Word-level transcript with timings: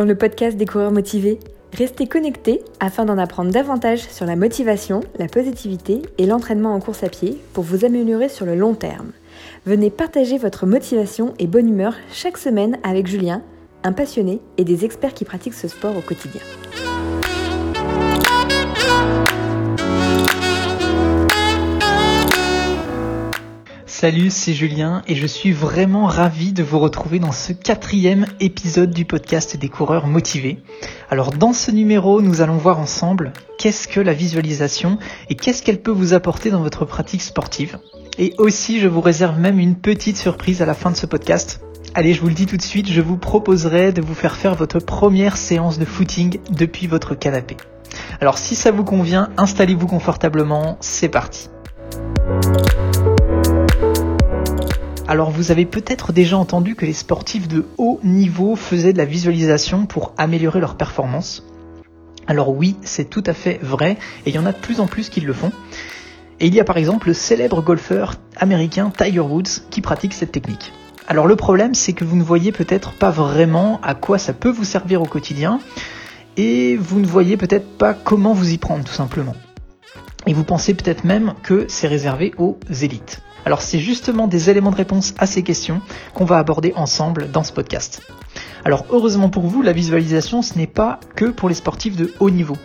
rejoindre 0.00 0.12
le 0.12 0.18
podcast 0.18 0.56
des 0.56 0.64
coureurs 0.64 0.92
motivés 0.92 1.38
Restez 1.76 2.06
connectés 2.06 2.62
afin 2.80 3.04
d'en 3.04 3.18
apprendre 3.18 3.52
davantage 3.52 4.00
sur 4.00 4.26
la 4.26 4.34
motivation, 4.34 5.00
la 5.18 5.28
positivité 5.28 6.02
et 6.18 6.26
l'entraînement 6.26 6.74
en 6.74 6.80
course 6.80 7.04
à 7.04 7.08
pied 7.08 7.38
pour 7.52 7.62
vous 7.62 7.84
améliorer 7.84 8.28
sur 8.28 8.44
le 8.44 8.56
long 8.56 8.74
terme. 8.74 9.12
Venez 9.66 9.90
partager 9.90 10.36
votre 10.36 10.66
motivation 10.66 11.34
et 11.38 11.46
bonne 11.46 11.68
humeur 11.68 11.94
chaque 12.12 12.38
semaine 12.38 12.78
avec 12.82 13.06
Julien, 13.06 13.42
un 13.84 13.92
passionné 13.92 14.40
et 14.56 14.64
des 14.64 14.84
experts 14.84 15.14
qui 15.14 15.24
pratiquent 15.24 15.54
ce 15.54 15.68
sport 15.68 15.96
au 15.96 16.00
quotidien. 16.00 16.40
Salut, 24.00 24.30
c'est 24.30 24.54
Julien 24.54 25.02
et 25.08 25.14
je 25.14 25.26
suis 25.26 25.52
vraiment 25.52 26.06
ravi 26.06 26.54
de 26.54 26.62
vous 26.62 26.78
retrouver 26.78 27.18
dans 27.18 27.32
ce 27.32 27.52
quatrième 27.52 28.24
épisode 28.40 28.92
du 28.92 29.04
podcast 29.04 29.58
des 29.58 29.68
coureurs 29.68 30.06
motivés. 30.06 30.62
Alors 31.10 31.32
dans 31.32 31.52
ce 31.52 31.70
numéro, 31.70 32.22
nous 32.22 32.40
allons 32.40 32.56
voir 32.56 32.78
ensemble 32.78 33.34
qu'est-ce 33.58 33.88
que 33.88 34.00
la 34.00 34.14
visualisation 34.14 34.96
et 35.28 35.34
qu'est-ce 35.34 35.62
qu'elle 35.62 35.82
peut 35.82 35.90
vous 35.90 36.14
apporter 36.14 36.48
dans 36.48 36.62
votre 36.62 36.86
pratique 36.86 37.20
sportive. 37.20 37.78
Et 38.16 38.32
aussi, 38.38 38.80
je 38.80 38.88
vous 38.88 39.02
réserve 39.02 39.38
même 39.38 39.58
une 39.58 39.76
petite 39.76 40.16
surprise 40.16 40.62
à 40.62 40.66
la 40.66 40.72
fin 40.72 40.90
de 40.90 40.96
ce 40.96 41.04
podcast. 41.04 41.60
Allez, 41.94 42.14
je 42.14 42.22
vous 42.22 42.28
le 42.28 42.34
dis 42.34 42.46
tout 42.46 42.56
de 42.56 42.62
suite, 42.62 42.88
je 42.88 43.02
vous 43.02 43.18
proposerai 43.18 43.92
de 43.92 44.00
vous 44.00 44.14
faire 44.14 44.36
faire 44.36 44.54
votre 44.54 44.78
première 44.78 45.36
séance 45.36 45.78
de 45.78 45.84
footing 45.84 46.38
depuis 46.48 46.86
votre 46.86 47.14
canapé. 47.14 47.58
Alors 48.18 48.38
si 48.38 48.54
ça 48.54 48.70
vous 48.70 48.84
convient, 48.84 49.28
installez-vous 49.36 49.88
confortablement, 49.88 50.78
c'est 50.80 51.10
parti. 51.10 51.50
Alors 55.10 55.32
vous 55.32 55.50
avez 55.50 55.66
peut-être 55.66 56.12
déjà 56.12 56.38
entendu 56.38 56.76
que 56.76 56.86
les 56.86 56.92
sportifs 56.92 57.48
de 57.48 57.66
haut 57.78 57.98
niveau 58.04 58.54
faisaient 58.54 58.92
de 58.92 58.98
la 58.98 59.04
visualisation 59.04 59.86
pour 59.86 60.12
améliorer 60.16 60.60
leur 60.60 60.76
performance. 60.76 61.44
Alors 62.28 62.50
oui, 62.50 62.76
c'est 62.82 63.10
tout 63.10 63.24
à 63.26 63.32
fait 63.32 63.58
vrai, 63.60 63.98
et 64.24 64.30
il 64.30 64.36
y 64.36 64.38
en 64.38 64.46
a 64.46 64.52
de 64.52 64.58
plus 64.58 64.78
en 64.78 64.86
plus 64.86 65.08
qui 65.08 65.20
le 65.20 65.32
font. 65.32 65.50
Et 66.38 66.46
il 66.46 66.54
y 66.54 66.60
a 66.60 66.64
par 66.64 66.76
exemple 66.76 67.08
le 67.08 67.14
célèbre 67.14 67.60
golfeur 67.60 68.14
américain 68.36 68.92
Tiger 68.96 69.18
Woods 69.18 69.66
qui 69.68 69.80
pratique 69.80 70.14
cette 70.14 70.30
technique. 70.30 70.72
Alors 71.08 71.26
le 71.26 71.34
problème, 71.34 71.74
c'est 71.74 71.92
que 71.92 72.04
vous 72.04 72.14
ne 72.14 72.22
voyez 72.22 72.52
peut-être 72.52 72.92
pas 72.92 73.10
vraiment 73.10 73.80
à 73.82 73.96
quoi 73.96 74.16
ça 74.16 74.32
peut 74.32 74.52
vous 74.52 74.62
servir 74.62 75.02
au 75.02 75.06
quotidien, 75.06 75.58
et 76.36 76.76
vous 76.76 77.00
ne 77.00 77.06
voyez 77.06 77.36
peut-être 77.36 77.76
pas 77.78 77.94
comment 77.94 78.32
vous 78.32 78.52
y 78.52 78.58
prendre 78.58 78.84
tout 78.84 78.92
simplement. 78.92 79.34
Et 80.28 80.34
vous 80.34 80.44
pensez 80.44 80.72
peut-être 80.72 81.02
même 81.02 81.34
que 81.42 81.64
c'est 81.68 81.88
réservé 81.88 82.32
aux 82.38 82.60
élites. 82.80 83.22
Alors 83.44 83.62
c'est 83.62 83.78
justement 83.78 84.26
des 84.26 84.50
éléments 84.50 84.70
de 84.70 84.76
réponse 84.76 85.14
à 85.18 85.26
ces 85.26 85.42
questions 85.42 85.80
qu'on 86.14 86.24
va 86.24 86.38
aborder 86.38 86.72
ensemble 86.76 87.30
dans 87.30 87.42
ce 87.42 87.52
podcast. 87.52 88.02
Alors 88.64 88.84
heureusement 88.90 89.30
pour 89.30 89.44
vous, 89.44 89.62
la 89.62 89.72
visualisation, 89.72 90.42
ce 90.42 90.58
n'est 90.58 90.66
pas 90.66 91.00
que 91.16 91.26
pour 91.26 91.48
les 91.48 91.54
sportifs 91.54 91.96
de 91.96 92.12
haut 92.20 92.30
niveau. 92.30 92.56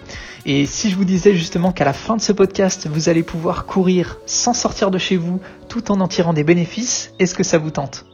Et 0.46 0.66
si 0.66 0.90
je 0.92 0.96
vous 0.96 1.06
disais 1.06 1.34
justement 1.34 1.72
qu'à 1.72 1.86
la 1.86 1.94
fin 1.94 2.18
de 2.18 2.22
ce 2.22 2.32
podcast, 2.32 2.88
vous 2.88 3.10
allez 3.10 3.24
pouvoir 3.24 3.66
courir 3.66 4.20
sans 4.26 4.54
sortir 4.54 4.92
de 4.92 4.98
chez 4.98 5.18
vous 5.18 5.40
tout 5.70 5.92
en 5.92 6.00
en 6.02 6.08
tirant 6.08 6.34
des 6.34 6.44
bénéfices, 6.44 7.14
est-ce 7.20 7.34
que 7.34 7.44
ça 7.44 7.58
vous 7.58 7.72
tente? 7.72 8.06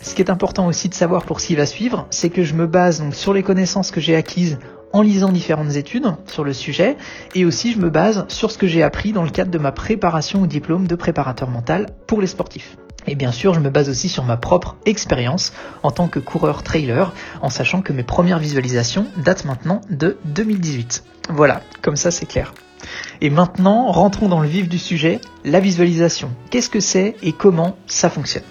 Ce 0.00 0.14
qui 0.14 0.22
est 0.22 0.30
important 0.30 0.66
aussi 0.66 0.88
de 0.88 0.94
savoir 0.94 1.24
pour 1.24 1.40
ce 1.40 1.48
qui 1.48 1.56
va 1.56 1.66
suivre, 1.66 2.06
c'est 2.10 2.30
que 2.30 2.42
je 2.42 2.54
me 2.54 2.66
base 2.66 3.00
donc 3.00 3.14
sur 3.14 3.34
les 3.34 3.42
connaissances 3.42 3.90
que 3.90 4.00
j'ai 4.00 4.16
acquises 4.16 4.58
en 4.92 5.02
lisant 5.02 5.30
différentes 5.30 5.76
études 5.76 6.14
sur 6.26 6.44
le 6.44 6.52
sujet 6.52 6.96
et 7.34 7.44
aussi 7.44 7.72
je 7.72 7.78
me 7.78 7.90
base 7.90 8.24
sur 8.28 8.50
ce 8.50 8.58
que 8.58 8.66
j'ai 8.66 8.82
appris 8.82 9.12
dans 9.12 9.22
le 9.22 9.30
cadre 9.30 9.50
de 9.50 9.58
ma 9.58 9.72
préparation 9.72 10.42
au 10.42 10.46
diplôme 10.46 10.86
de 10.86 10.94
préparateur 10.94 11.48
mental 11.48 11.86
pour 12.06 12.20
les 12.20 12.26
sportifs. 12.26 12.76
Et 13.06 13.14
bien 13.14 13.32
sûr, 13.32 13.54
je 13.54 13.60
me 13.60 13.70
base 13.70 13.88
aussi 13.88 14.08
sur 14.08 14.24
ma 14.24 14.36
propre 14.36 14.76
expérience 14.84 15.52
en 15.82 15.90
tant 15.90 16.08
que 16.08 16.18
coureur 16.18 16.62
trailer, 16.62 17.12
en 17.40 17.48
sachant 17.48 17.80
que 17.80 17.92
mes 17.92 18.02
premières 18.02 18.38
visualisations 18.38 19.06
datent 19.24 19.46
maintenant 19.46 19.80
de 19.90 20.18
2018. 20.26 21.04
Voilà, 21.30 21.62
comme 21.82 21.96
ça 21.96 22.10
c'est 22.10 22.26
clair. 22.26 22.52
Et 23.20 23.30
maintenant, 23.30 23.90
rentrons 23.90 24.28
dans 24.28 24.40
le 24.40 24.48
vif 24.48 24.68
du 24.68 24.78
sujet, 24.78 25.20
la 25.44 25.60
visualisation. 25.60 26.30
Qu'est-ce 26.50 26.70
que 26.70 26.80
c'est 26.80 27.16
et 27.22 27.32
comment 27.32 27.76
ça 27.86 28.10
fonctionne? 28.10 28.44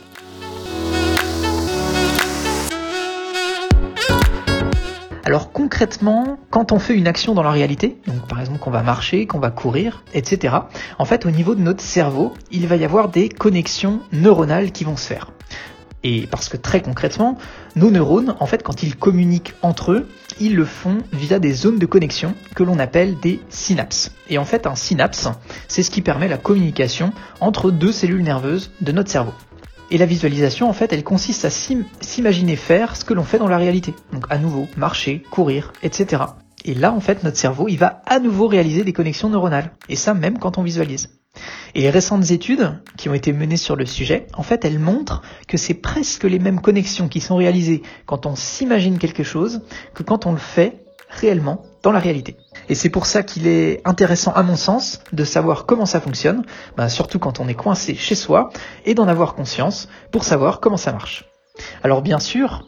Alors 5.25 5.51
concrètement, 5.51 6.39
quand 6.49 6.71
on 6.71 6.79
fait 6.79 6.95
une 6.95 7.07
action 7.07 7.33
dans 7.33 7.43
la 7.43 7.51
réalité, 7.51 7.97
donc 8.07 8.27
par 8.27 8.39
exemple 8.39 8.59
qu'on 8.59 8.71
va 8.71 8.83
marcher, 8.83 9.27
qu'on 9.27 9.39
va 9.39 9.51
courir, 9.51 10.03
etc., 10.13 10.55
en 10.97 11.05
fait 11.05 11.25
au 11.25 11.31
niveau 11.31 11.55
de 11.55 11.61
notre 11.61 11.81
cerveau, 11.83 12.33
il 12.51 12.67
va 12.67 12.77
y 12.77 12.85
avoir 12.85 13.09
des 13.09 13.29
connexions 13.29 13.99
neuronales 14.11 14.71
qui 14.71 14.83
vont 14.83 14.97
se 14.97 15.05
faire. 15.05 15.31
Et 16.03 16.27
parce 16.27 16.47
que 16.47 16.55
très 16.55 16.81
concrètement, 16.81 17.37
nos 17.75 17.91
neurones, 17.91 18.35
en 18.39 18.45
fait, 18.45 18.63
quand 18.63 18.83
ils 18.83 18.95
communiquent 18.95 19.53
entre 19.61 19.91
eux, 19.91 20.07
ils 20.39 20.55
le 20.55 20.63
font 20.63 20.99
via 21.11 21.39
des 21.39 21.51
zones 21.51 21.77
de 21.77 21.85
connexion 21.85 22.35
que 22.55 22.63
l'on 22.63 22.79
appelle 22.79 23.19
des 23.19 23.41
synapses. 23.49 24.11
Et 24.29 24.37
en 24.37 24.45
fait, 24.45 24.65
un 24.65 24.75
synapse, 24.75 25.27
c'est 25.67 25.83
ce 25.83 25.91
qui 25.91 26.01
permet 26.01 26.29
la 26.29 26.37
communication 26.37 27.11
entre 27.41 27.69
deux 27.69 27.91
cellules 27.91 28.23
nerveuses 28.23 28.71
de 28.79 28.93
notre 28.93 29.11
cerveau. 29.11 29.33
Et 29.91 29.97
la 29.97 30.05
visualisation, 30.05 30.69
en 30.69 30.73
fait, 30.73 30.93
elle 30.93 31.03
consiste 31.03 31.45
à 31.45 31.49
s'imaginer 31.49 32.55
faire 32.55 32.95
ce 32.95 33.03
que 33.03 33.13
l'on 33.13 33.23
fait 33.23 33.39
dans 33.39 33.47
la 33.47 33.57
réalité. 33.57 33.95
Donc 34.13 34.25
à 34.29 34.37
nouveau, 34.37 34.67
marcher, 34.77 35.23
courir, 35.31 35.73
etc. 35.81 36.23
Et 36.65 36.75
là, 36.75 36.93
en 36.93 36.99
fait, 36.99 37.23
notre 37.23 37.37
cerveau, 37.37 37.67
il 37.67 37.77
va 37.77 38.01
à 38.05 38.19
nouveau 38.19 38.47
réaliser 38.47 38.83
des 38.83 38.93
connexions 38.93 39.29
neuronales. 39.29 39.71
Et 39.87 39.95
ça, 39.95 40.13
même 40.13 40.37
quand 40.37 40.57
on 40.57 40.63
visualise. 40.63 41.09
Et 41.75 41.81
les 41.81 41.89
récentes 41.89 42.31
études 42.31 42.81
qui 42.97 43.09
ont 43.09 43.13
été 43.13 43.33
menées 43.33 43.57
sur 43.57 43.75
le 43.75 43.85
sujet, 43.85 44.27
en 44.33 44.43
fait, 44.43 44.65
elles 44.65 44.79
montrent 44.79 45.21
que 45.47 45.57
c'est 45.57 45.75
presque 45.75 46.23
les 46.23 46.39
mêmes 46.39 46.61
connexions 46.61 47.07
qui 47.07 47.21
sont 47.21 47.37
réalisées 47.37 47.81
quand 48.05 48.25
on 48.25 48.35
s'imagine 48.35 48.97
quelque 48.97 49.23
chose 49.23 49.61
que 49.93 50.03
quand 50.03 50.25
on 50.25 50.31
le 50.31 50.37
fait 50.37 50.83
réellement 51.09 51.63
dans 51.83 51.91
la 51.91 51.99
réalité. 51.99 52.35
Et 52.69 52.75
c'est 52.75 52.89
pour 52.89 53.07
ça 53.07 53.23
qu'il 53.23 53.47
est 53.47 53.81
intéressant, 53.83 54.31
à 54.31 54.43
mon 54.43 54.55
sens, 54.55 55.01
de 55.11 55.23
savoir 55.23 55.65
comment 55.65 55.87
ça 55.87 55.99
fonctionne, 55.99 56.45
bah, 56.77 56.87
surtout 56.87 57.17
quand 57.17 57.39
on 57.39 57.47
est 57.47 57.55
coincé 57.55 57.95
chez 57.95 58.15
soi, 58.15 58.51
et 58.85 58.93
d'en 58.93 59.07
avoir 59.07 59.33
conscience 59.33 59.89
pour 60.11 60.23
savoir 60.23 60.59
comment 60.59 60.77
ça 60.77 60.91
marche. 60.91 61.25
Alors 61.83 62.03
bien 62.03 62.19
sûr, 62.19 62.67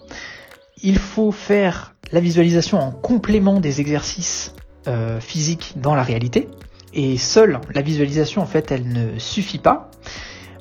il 0.81 0.97
faut 0.97 1.31
faire 1.31 1.95
la 2.11 2.19
visualisation 2.19 2.79
en 2.79 2.91
complément 2.91 3.59
des 3.59 3.79
exercices 3.79 4.53
euh, 4.88 5.19
physiques 5.19 5.73
dans 5.75 5.94
la 5.94 6.03
réalité, 6.03 6.50
et 6.94 7.17
seule 7.17 7.61
la 7.73 7.81
visualisation, 7.81 8.41
en 8.41 8.47
fait, 8.47 8.72
elle 8.72 8.91
ne 8.91 9.19
suffit 9.19 9.59
pas. 9.59 9.91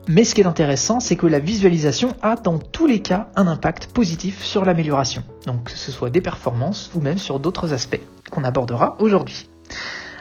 Mais 0.09 0.25
ce 0.25 0.35
qui 0.35 0.41
est 0.41 0.47
intéressant, 0.47 0.99
c'est 0.99 1.17
que 1.17 1.27
la 1.27 1.39
visualisation 1.39 2.15
a 2.23 2.37
dans 2.37 2.59
tous 2.59 2.87
les 2.87 3.01
cas 3.01 3.29
un 3.37 3.47
impact 3.47 3.87
positif 3.93 4.43
sur 4.43 4.65
l'amélioration. 4.65 5.23
Donc 5.47 5.65
que 5.65 5.71
ce 5.73 5.93
soit 5.93 6.11
des 6.11 6.21
performances 6.21 6.91
ou 6.95 7.01
même 7.01 7.19
sur 7.19 7.39
d'autres 7.39 7.73
aspects 7.73 8.01
qu'on 8.31 8.45
abordera 8.45 8.97
aujourd'hui. 8.99 9.49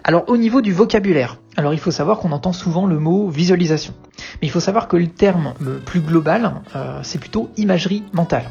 Alors 0.03 0.25
au 0.28 0.38
niveau 0.38 0.62
du 0.62 0.73
vocabulaire, 0.73 1.38
alors 1.57 1.73
il 1.73 1.79
faut 1.79 1.91
savoir 1.91 2.19
qu'on 2.19 2.31
entend 2.31 2.53
souvent 2.53 2.85
le 2.85 3.00
mot 3.00 3.29
visualisation. 3.29 3.94
Mais 4.41 4.47
il 4.47 4.51
faut 4.51 4.59
savoir 4.59 4.88
que 4.88 4.97
le 4.97 5.07
terme 5.07 5.53
plus 5.85 6.01
global, 6.01 6.61
euh, 6.75 7.00
c'est 7.03 7.19
plutôt 7.19 7.50
imagerie 7.57 8.03
mentale. 8.13 8.46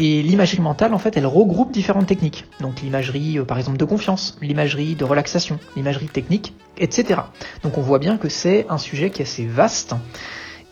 Et 0.00 0.22
l'imagerie 0.22 0.62
mentale, 0.62 0.94
en 0.94 0.98
fait, 0.98 1.16
elle 1.16 1.26
regroupe 1.26 1.72
différentes 1.72 2.06
techniques. 2.06 2.44
Donc 2.60 2.82
l'imagerie, 2.82 3.38
euh, 3.38 3.44
par 3.44 3.58
exemple, 3.58 3.78
de 3.78 3.84
confiance, 3.84 4.38
l'imagerie 4.40 4.94
de 4.94 5.04
relaxation, 5.04 5.58
l'imagerie 5.74 6.06
technique, 6.06 6.54
etc. 6.76 7.22
Donc 7.64 7.78
on 7.78 7.82
voit 7.82 7.98
bien 7.98 8.16
que 8.16 8.28
c'est 8.28 8.66
un 8.68 8.78
sujet 8.78 9.10
qui 9.10 9.22
est 9.22 9.24
assez 9.24 9.46
vaste 9.46 9.94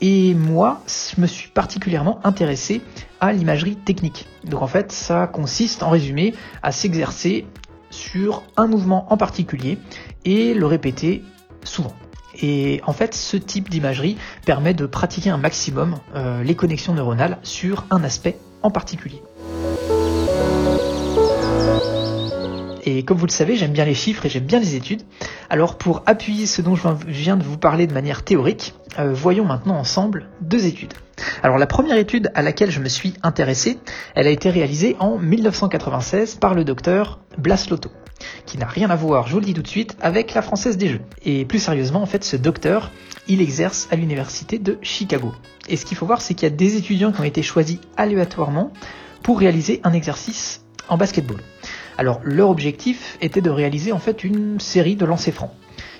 et 0.01 0.35
moi, 0.35 0.83
je 0.87 1.21
me 1.21 1.27
suis 1.27 1.49
particulièrement 1.49 2.21
intéressé 2.25 2.83
à 3.21 3.33
l'imagerie 3.33 3.77
technique. 3.77 4.29
Donc 4.45 4.63
en 4.63 4.67
fait, 4.67 4.93
ça 4.93 5.27
consiste 5.27 5.83
en 5.83 5.91
résumé 5.91 6.35
à 6.63 6.73
s'exercer 6.73 7.47
sur 7.91 8.43
un 8.57 8.67
mouvement 8.67 9.11
en 9.13 9.17
particulier 9.17 9.79
et 10.25 10.55
le 10.55 10.67
répéter 10.67 11.23
souvent. 11.65 11.95
Et 12.43 12.81
en 12.87 12.93
fait, 12.93 13.15
ce 13.15 13.39
type 13.39 13.71
d'imagerie 13.71 14.19
permet 14.45 14.75
de 14.75 14.85
pratiquer 14.85 15.31
un 15.31 15.39
maximum 15.39 15.97
euh, 16.15 16.43
les 16.43 16.55
connexions 16.55 16.93
neuronales 16.93 17.39
sur 17.43 17.87
un 17.91 18.05
aspect 18.05 18.39
en 18.63 18.71
particulier. 18.71 19.23
Et 22.87 23.03
comme 23.03 23.19
vous 23.19 23.27
le 23.27 23.33
savez, 23.33 23.57
j'aime 23.57 23.73
bien 23.73 23.85
les 23.85 23.95
chiffres 23.95 24.25
et 24.27 24.29
j'aime 24.29 24.45
bien 24.45 24.61
les 24.61 24.77
études. 24.77 25.03
Alors 25.51 25.77
pour 25.77 26.05
appuyer 26.07 26.47
ce 26.47 26.63
dont 26.63 26.77
je 26.77 26.89
viens 27.09 27.37
de 27.37 27.43
vous 27.43 27.59
parler 27.59 27.89
de 27.89 27.93
manière 27.93 28.23
théorique, 28.23 28.75
euh, 29.01 29.13
voyons 29.13 29.45
maintenant 29.45 29.77
ensemble 29.77 30.29
deux 30.41 30.67
études. 30.67 30.95
Alors 31.43 31.59
la 31.59 31.67
première 31.67 31.97
étude 31.97 32.31
à 32.35 32.43
laquelle 32.43 32.71
je 32.71 32.81
me 32.81 32.89
suis 32.89 33.15
intéressé, 33.25 33.79
elle 34.15 34.29
a 34.29 34.31
été 34.31 34.51
réalisée 34.51 34.95
en 35.01 35.19
1996 35.19 36.37
par 36.37 36.55
le 36.55 36.63
docteur 36.63 37.19
Blas 37.39 37.67
Lotto, 37.69 37.91
qui 38.47 38.57
n'a 38.57 38.67
rien 38.67 38.89
à 38.89 38.97
voir, 38.97 39.27
je 39.27 39.33
vous 39.33 39.41
le 39.41 39.47
dis 39.47 39.55
tout 39.55 39.63
de 39.63 39.69
suite, 39.69 39.97
avec 40.01 40.33
la 40.35 40.43
Française 40.43 40.77
des 40.77 40.89
Jeux. 40.89 41.01
Et 41.25 41.45
plus 41.45 41.59
sérieusement, 41.59 42.03
en 42.03 42.07
fait, 42.07 42.23
ce 42.23 42.37
docteur, 42.37 42.93
il 43.27 43.41
exerce 43.41 43.89
à 43.91 43.97
l'université 43.97 44.61
de 44.61 44.79
Chicago. 44.83 45.33
Et 45.69 45.77
ce 45.77 45.85
qu'il 45.85 45.97
faut 45.97 46.07
voir, 46.07 46.21
c'est 46.21 46.35
qu'il 46.35 46.49
y 46.49 46.53
a 46.53 46.55
des 46.55 46.77
étudiants 46.77 47.11
qui 47.11 47.21
ont 47.21 47.25
été 47.25 47.43
choisis 47.43 47.79
aléatoirement 47.97 48.73
pour 49.25 49.41
réaliser 49.41 49.81
un 49.83 49.93
exercice 49.93 50.63
en 50.89 50.97
basketball. 50.97 51.39
Alors 51.99 52.21
leur 52.23 52.51
objectif 52.51 53.17
était 53.21 53.41
de 53.41 53.51
réaliser 53.51 53.93
en 53.93 53.99
fait 53.99 54.25
une 54.25 54.61
série 54.61 54.97
de 54.97 55.05
lancers 55.05 55.35
francs. 55.35 55.53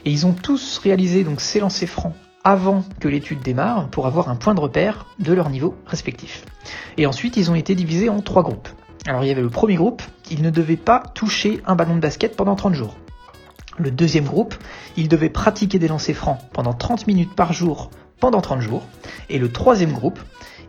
Et 0.05 0.11
ils 0.11 0.27
ont 0.27 0.33
tous 0.33 0.79
réalisé 0.79 1.25
donc 1.25 1.41
ces 1.41 1.61
lancers 1.61 1.89
francs 1.89 2.15
avant 2.45 2.85
que 3.01 3.09
l'étude 3.09 3.41
démarre 3.41 3.89
pour 3.89 4.07
avoir 4.07 4.29
un 4.29 4.37
point 4.37 4.55
de 4.55 4.61
repère 4.61 5.07
de 5.19 5.33
leur 5.33 5.51
niveau 5.51 5.75
respectif. 5.87 6.45
Et 6.97 7.07
ensuite, 7.07 7.37
ils 7.37 7.51
ont 7.51 7.57
été 7.57 7.75
divisés 7.75 8.09
en 8.09 8.21
trois 8.21 8.45
groupes. 8.45 8.69
Alors 9.07 9.25
il 9.25 9.29
y 9.29 9.31
avait 9.31 9.43
le 9.43 9.51
premier 9.51 9.75
groupe, 9.75 10.03
ils 10.31 10.43
ne 10.43 10.51
devaient 10.51 10.77
pas 10.77 11.03
toucher 11.15 11.61
un 11.67 11.75
ballon 11.75 11.97
de 11.97 12.01
basket 12.01 12.37
pendant 12.37 12.55
30 12.55 12.75
jours. 12.75 12.97
Le 13.79 13.91
deuxième 13.91 14.25
groupe, 14.25 14.55
ils 14.97 15.09
devaient 15.09 15.29
pratiquer 15.29 15.79
des 15.79 15.89
lancers 15.89 16.17
francs 16.17 16.39
pendant 16.53 16.73
30 16.73 17.07
minutes 17.07 17.35
par 17.35 17.53
jour 17.53 17.91
pendant 18.21 18.41
30 18.41 18.61
jours. 18.61 18.87
Et 19.29 19.39
le 19.39 19.51
troisième 19.51 19.93
groupe, 19.93 20.19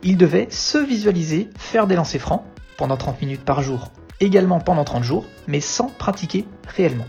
ils 0.02 0.16
devaient 0.16 0.48
se 0.50 0.78
visualiser 0.78 1.48
faire 1.56 1.86
des 1.86 1.96
lancers 1.96 2.20
francs 2.20 2.42
pendant 2.76 2.96
30 2.96 3.22
minutes 3.22 3.44
par 3.44 3.62
jour, 3.62 3.90
également 4.20 4.60
pendant 4.60 4.84
30 4.84 5.04
jours, 5.04 5.26
mais 5.46 5.60
sans 5.60 5.88
pratiquer 5.88 6.46
réellement. 6.66 7.06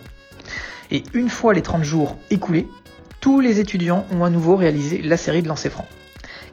Et 0.91 1.03
une 1.13 1.29
fois 1.29 1.53
les 1.53 1.61
30 1.61 1.83
jours 1.83 2.17
écoulés, 2.29 2.67
tous 3.21 3.39
les 3.39 3.59
étudiants 3.59 4.05
ont 4.11 4.23
à 4.23 4.29
nouveau 4.29 4.55
réalisé 4.55 5.01
la 5.01 5.17
série 5.17 5.43
de 5.43 5.47
lancers 5.47 5.71
francs. 5.71 5.87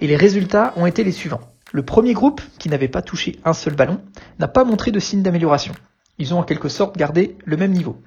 Et 0.01 0.07
les 0.07 0.17
résultats 0.17 0.73
ont 0.77 0.87
été 0.87 1.05
les 1.05 1.13
suivants. 1.13 1.41
Le 1.73 1.85
premier 1.85 2.13
groupe, 2.13 2.41
qui 2.59 2.69
n'avait 2.69 2.89
pas 2.89 3.03
touché 3.03 3.39
un 3.45 3.53
seul 3.53 3.75
ballon, 3.75 4.01
n'a 4.39 4.49
pas 4.49 4.65
montré 4.65 4.91
de 4.91 5.01
signe 5.01 5.23
d'amélioration. 5.23 5.75
Ils 6.19 6.35
ont 6.35 6.39
en 6.39 6.43
quelque 6.43 6.69
sorte 6.69 6.97
gardé 6.97 7.37
le 7.45 7.57
même 7.57 7.73
niveau. 7.73 8.01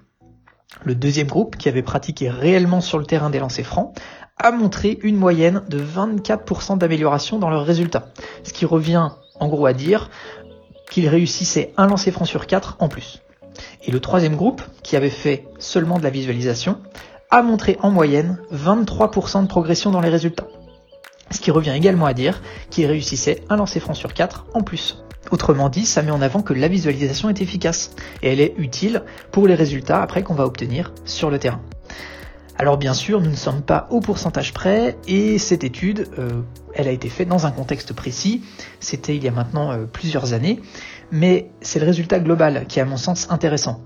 Le 0.84 0.96
deuxième 0.96 1.28
groupe, 1.28 1.58
qui 1.58 1.68
avait 1.68 1.84
pratiqué 1.84 2.30
réellement 2.30 2.82
sur 2.82 3.00
le 3.00 3.06
terrain 3.06 3.30
des 3.30 3.40
lancers 3.40 3.66
francs, 3.66 3.96
a 4.38 4.52
montré 4.52 5.00
une 5.04 5.18
moyenne 5.18 5.64
de 5.68 5.80
24% 5.80 6.78
d'amélioration 6.78 7.40
dans 7.40 7.50
leurs 7.50 7.66
résultats. 7.66 8.10
Ce 8.44 8.54
qui 8.54 8.66
revient 8.66 9.10
en 9.40 9.48
gros 9.48 9.66
à 9.66 9.74
dire 9.74 10.10
qu'ils 10.90 11.08
réussissaient 11.08 11.74
un 11.78 11.88
lancer 11.88 12.12
franc 12.12 12.26
sur 12.26 12.48
4 12.48 12.78
en 12.80 12.90
plus. 12.90 13.22
Et 13.86 13.92
le 13.92 14.00
troisième 14.00 14.36
groupe, 14.36 14.62
qui 14.84 14.96
avait 14.96 15.10
fait 15.10 15.48
seulement 15.58 15.98
de 15.98 16.04
la 16.04 16.10
visualisation, 16.10 16.80
a 17.32 17.42
montré 17.42 17.78
en 17.82 17.92
moyenne 17.92 18.40
23% 18.54 19.44
de 19.44 19.48
progression 19.48 19.92
dans 19.92 20.02
les 20.02 20.10
résultats. 20.10 20.48
Ce 21.32 21.40
qui 21.40 21.52
revient 21.52 21.74
également 21.76 22.06
à 22.06 22.14
dire 22.14 22.42
qu'ils 22.70 22.88
réussissaient 22.88 23.44
un 23.50 23.58
lancer 23.58 23.80
franc 23.80 23.94
sur 23.94 24.14
4 24.14 24.48
en 24.54 24.62
plus. 24.62 25.04
Autrement 25.32 25.70
dit, 25.70 25.86
ça 25.86 26.02
met 26.02 26.12
en 26.12 26.22
avant 26.22 26.42
que 26.42 26.54
la 26.54 26.68
visualisation 26.68 27.30
est 27.30 27.42
efficace 27.42 27.96
et 28.24 28.32
elle 28.32 28.40
est 28.40 28.56
utile 28.58 29.04
pour 29.32 29.48
les 29.48 29.54
résultats 29.54 30.02
après 30.02 30.24
qu'on 30.24 30.34
va 30.34 30.46
obtenir 30.46 30.92
sur 31.06 31.30
le 31.30 31.38
terrain. 31.38 31.62
Alors 32.62 32.78
bien 32.78 32.94
sûr, 32.94 33.22
nous 33.22 33.30
ne 33.30 33.38
sommes 33.38 33.62
pas 33.62 33.88
au 33.90 34.02
pourcentage 34.02 34.54
près 34.54 34.98
et 35.08 35.38
cette 35.38 35.64
étude, 35.64 36.10
euh, 36.20 36.42
elle 36.74 36.90
a 36.90 36.92
été 36.92 37.08
faite 37.08 37.30
dans 37.30 37.46
un 37.46 37.52
contexte 37.52 37.94
précis, 37.94 38.44
c'était 38.82 39.16
il 39.16 39.24
y 39.24 39.30
a 39.30 39.32
maintenant 39.32 39.72
euh, 39.72 39.86
plusieurs 39.86 40.34
années, 40.34 40.60
mais 41.10 41.52
c'est 41.62 41.80
le 41.80 41.86
résultat 41.86 42.20
global 42.20 42.66
qui 42.68 42.80
est 42.80 42.82
à 42.82 42.86
mon 42.86 42.98
sens 42.98 43.28
intéressant. 43.30 43.82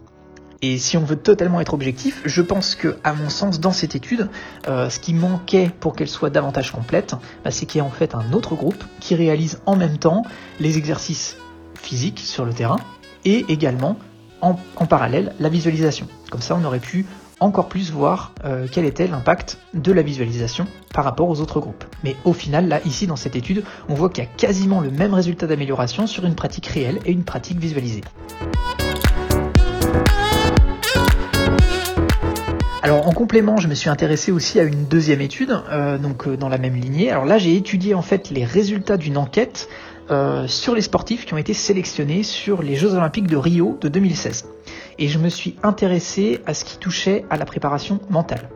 Et 0.63 0.79
si 0.79 0.97
on 0.97 1.03
veut 1.03 1.17
totalement 1.17 1.61
être 1.61 1.75
objectif, 1.75 2.23
je 2.25 2.41
pense 2.41 2.73
que, 2.73 2.97
à 3.03 3.13
mon 3.13 3.29
sens, 3.29 3.59
dans 3.59 3.73
cette 3.73 3.93
étude, 3.93 4.29
euh, 4.67 4.89
ce 4.89 4.97
qui 4.97 5.13
manquait 5.13 5.69
pour 5.79 5.95
qu'elle 5.95 6.09
soit 6.09 6.31
davantage 6.31 6.71
complète, 6.71 7.13
bah, 7.43 7.51
c'est 7.51 7.67
qu'il 7.67 7.77
y 7.77 7.81
a 7.81 7.85
en 7.85 7.91
fait 7.91 8.15
un 8.15 8.33
autre 8.33 8.55
groupe 8.55 8.83
qui 8.99 9.13
réalise 9.13 9.61
en 9.67 9.75
même 9.75 9.99
temps 9.99 10.23
les 10.59 10.79
exercices 10.79 11.37
physiques 11.75 12.21
sur 12.21 12.43
le 12.43 12.53
terrain 12.53 12.79
et 13.23 13.45
également 13.49 13.97
en, 14.41 14.55
parallèle 14.87 15.33
la 15.39 15.49
visualisation. 15.49 16.07
Comme 16.31 16.41
ça, 16.41 16.55
on 16.55 16.63
aurait 16.65 16.79
pu 16.79 17.05
encore 17.43 17.67
plus 17.67 17.91
voir 17.91 18.31
euh, 18.45 18.67
quel 18.71 18.85
était 18.85 19.07
l'impact 19.07 19.57
de 19.73 19.91
la 19.91 20.01
visualisation 20.01 20.65
par 20.93 21.03
rapport 21.03 21.29
aux 21.29 21.41
autres 21.41 21.59
groupes. 21.59 21.83
Mais 22.03 22.15
au 22.23 22.33
final, 22.33 22.67
là, 22.67 22.79
ici, 22.85 23.05
dans 23.05 23.15
cette 23.15 23.35
étude, 23.35 23.63
on 23.89 23.93
voit 23.93 24.09
qu'il 24.09 24.23
y 24.23 24.27
a 24.27 24.29
quasiment 24.29 24.79
le 24.79 24.89
même 24.89 25.13
résultat 25.13 25.45
d'amélioration 25.45 26.07
sur 26.07 26.25
une 26.25 26.35
pratique 26.35 26.67
réelle 26.67 26.99
et 27.05 27.11
une 27.11 27.23
pratique 27.23 27.59
visualisée. 27.59 28.01
Alors 32.81 33.07
en 33.07 33.11
complément, 33.11 33.57
je 33.57 33.67
me 33.67 33.75
suis 33.75 33.89
intéressé 33.89 34.31
aussi 34.31 34.59
à 34.59 34.63
une 34.63 34.85
deuxième 34.85 35.21
étude, 35.21 35.57
euh, 35.71 35.97
donc 35.97 36.27
euh, 36.27 36.37
dans 36.37 36.49
la 36.49 36.57
même 36.57 36.75
lignée. 36.75 37.11
Alors 37.11 37.25
là, 37.25 37.37
j'ai 37.37 37.55
étudié 37.55 37.93
en 37.93 38.01
fait 38.01 38.29
les 38.29 38.45
résultats 38.45 38.97
d'une 38.97 39.17
enquête 39.17 39.69
sur 40.47 40.75
les 40.75 40.81
sportifs 40.81 41.25
qui 41.25 41.33
ont 41.33 41.37
été 41.37 41.53
sélectionnés 41.55 42.21
sur 42.21 42.61
les 42.61 42.75
Jeux 42.75 42.93
Olympiques 42.93 43.25
de 43.25 43.37
Rio 43.37 43.79
de 43.81 43.87
2016. 43.87 44.45
Et 44.99 45.07
je 45.07 45.19
me 45.19 45.29
suis 45.29 45.55
intéressé 45.63 46.39
à 46.45 46.53
ce 46.53 46.65
qui 46.65 46.77
touchait 46.77 47.25
à 47.29 47.37
la 47.37 47.45
préparation 47.45 47.99
mentale. 48.09 48.49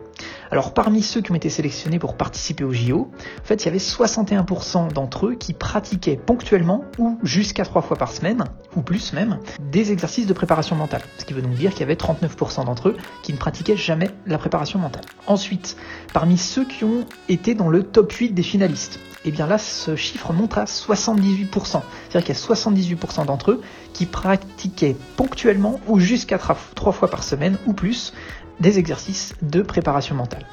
Alors 0.50 0.72
parmi 0.72 1.02
ceux 1.02 1.20
qui 1.20 1.30
ont 1.32 1.34
été 1.34 1.50
sélectionnés 1.50 1.98
pour 1.98 2.16
participer 2.16 2.64
au 2.64 2.72
JO, 2.72 3.10
en 3.40 3.44
fait 3.44 3.62
il 3.62 3.66
y 3.66 3.68
avait 3.68 3.78
61% 3.78 4.92
d'entre 4.92 5.26
eux 5.26 5.34
qui 5.34 5.52
pratiquaient 5.52 6.16
ponctuellement 6.16 6.84
ou 6.98 7.18
jusqu'à 7.22 7.64
trois 7.64 7.82
fois 7.82 7.96
par 7.96 8.12
semaine, 8.12 8.44
ou 8.76 8.80
plus 8.80 9.12
même, 9.12 9.38
des 9.60 9.92
exercices 9.92 10.26
de 10.26 10.32
préparation 10.32 10.76
mentale. 10.76 11.02
Ce 11.18 11.24
qui 11.24 11.34
veut 11.34 11.42
donc 11.42 11.54
dire 11.54 11.72
qu'il 11.72 11.80
y 11.80 11.84
avait 11.84 11.94
39% 11.94 12.64
d'entre 12.64 12.90
eux 12.90 12.96
qui 13.22 13.32
ne 13.32 13.38
pratiquaient 13.38 13.76
jamais 13.76 14.10
la 14.26 14.38
préparation 14.38 14.78
mentale. 14.78 15.04
Ensuite, 15.26 15.76
parmi 16.12 16.38
ceux 16.38 16.64
qui 16.64 16.84
ont 16.84 17.04
été 17.28 17.54
dans 17.54 17.68
le 17.68 17.82
top 17.82 18.10
8 18.12 18.30
des 18.30 18.42
finalistes, 18.42 19.00
eh 19.24 19.30
bien 19.30 19.46
là 19.46 19.58
ce 19.58 19.96
chiffre 19.96 20.32
monte 20.32 20.56
à 20.56 20.64
78%. 20.64 21.82
C'est-à-dire 22.08 22.24
qu'il 22.24 22.34
y 22.34 22.38
a 22.38 22.40
78% 22.40 23.26
d'entre 23.26 23.50
eux 23.50 23.60
qui 23.92 24.06
pratiquaient 24.06 24.96
ponctuellement 25.16 25.80
ou 25.88 25.98
jusqu'à 25.98 26.38
trois 26.38 26.92
fois 26.92 27.10
par 27.10 27.22
semaine 27.22 27.58
ou 27.66 27.72
plus 27.72 28.14
des 28.60 28.78
exercices 28.78 29.34
de 29.42 29.62
préparation 29.62 30.14
mentale. 30.14 30.46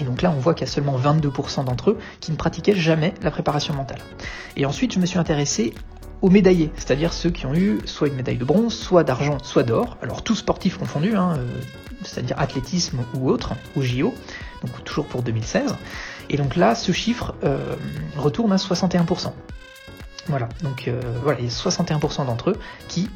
Et 0.00 0.04
donc 0.04 0.22
là, 0.22 0.32
on 0.34 0.40
voit 0.40 0.54
qu'il 0.54 0.66
y 0.66 0.70
a 0.70 0.72
seulement 0.72 0.98
22% 0.98 1.64
d'entre 1.64 1.90
eux 1.90 1.98
qui 2.20 2.32
ne 2.32 2.36
pratiquaient 2.36 2.74
jamais 2.74 3.14
la 3.22 3.30
préparation 3.30 3.74
mentale. 3.74 3.98
Et 4.56 4.64
ensuite, 4.64 4.94
je 4.94 4.98
me 4.98 5.06
suis 5.06 5.18
intéressé 5.18 5.74
aux 6.22 6.30
médaillés, 6.30 6.70
c'est-à-dire 6.76 7.12
ceux 7.12 7.30
qui 7.30 7.46
ont 7.46 7.54
eu 7.54 7.78
soit 7.84 8.08
une 8.08 8.14
médaille 8.14 8.36
de 8.36 8.44
bronze, 8.44 8.74
soit 8.74 9.04
d'argent, 9.04 9.38
soit 9.42 9.62
d'or, 9.62 9.96
alors 10.02 10.22
tous 10.22 10.36
sportifs 10.36 10.76
confondus, 10.76 11.16
hein, 11.16 11.34
euh, 11.38 11.46
c'est-à-dire 12.02 12.38
athlétisme 12.38 13.00
ou 13.14 13.30
autre, 13.30 13.54
ou 13.76 13.82
JO, 13.82 14.14
donc 14.62 14.84
toujours 14.84 15.06
pour 15.06 15.22
2016. 15.22 15.76
Et 16.28 16.36
donc 16.36 16.56
là, 16.56 16.74
ce 16.74 16.92
chiffre 16.92 17.34
euh, 17.44 17.74
retourne 18.16 18.52
à 18.52 18.56
61%. 18.56 19.32
Voilà, 20.26 20.48
donc 20.62 20.86
euh, 20.86 21.00
voilà, 21.22 21.40
il 21.40 21.46
y 21.46 21.48
a 21.48 21.50
61% 21.50 22.26
d'entre 22.26 22.50
eux 22.50 22.58
qui 22.88 23.08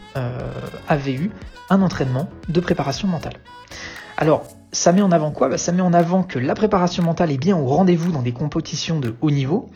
avaient 0.89 1.15
eu 1.15 1.31
un 1.71 1.83
entraînement 1.83 2.29
de 2.49 2.61
préparation 2.61 3.09
mentale. 3.09 3.35
Alors, 4.17 4.45
ça 4.73 4.93
met 4.93 5.03
en 5.03 5.13
avant 5.13 5.31
quoi? 5.31 5.49
Bah, 5.49 5.59
Ça 5.59 5.73
met 5.73 5.83
en 5.83 5.93
avant 5.93 6.23
que 6.23 6.39
la 6.39 6.55
préparation 6.55 7.03
mentale 7.03 7.31
est 7.31 7.39
bien 7.39 7.57
au 7.57 7.67
rendez-vous 7.67 8.13
dans 8.13 8.23
des 8.23 8.33
compétitions 8.33 9.01
de 9.01 9.15
haut 9.21 9.31
niveau, 9.31 9.71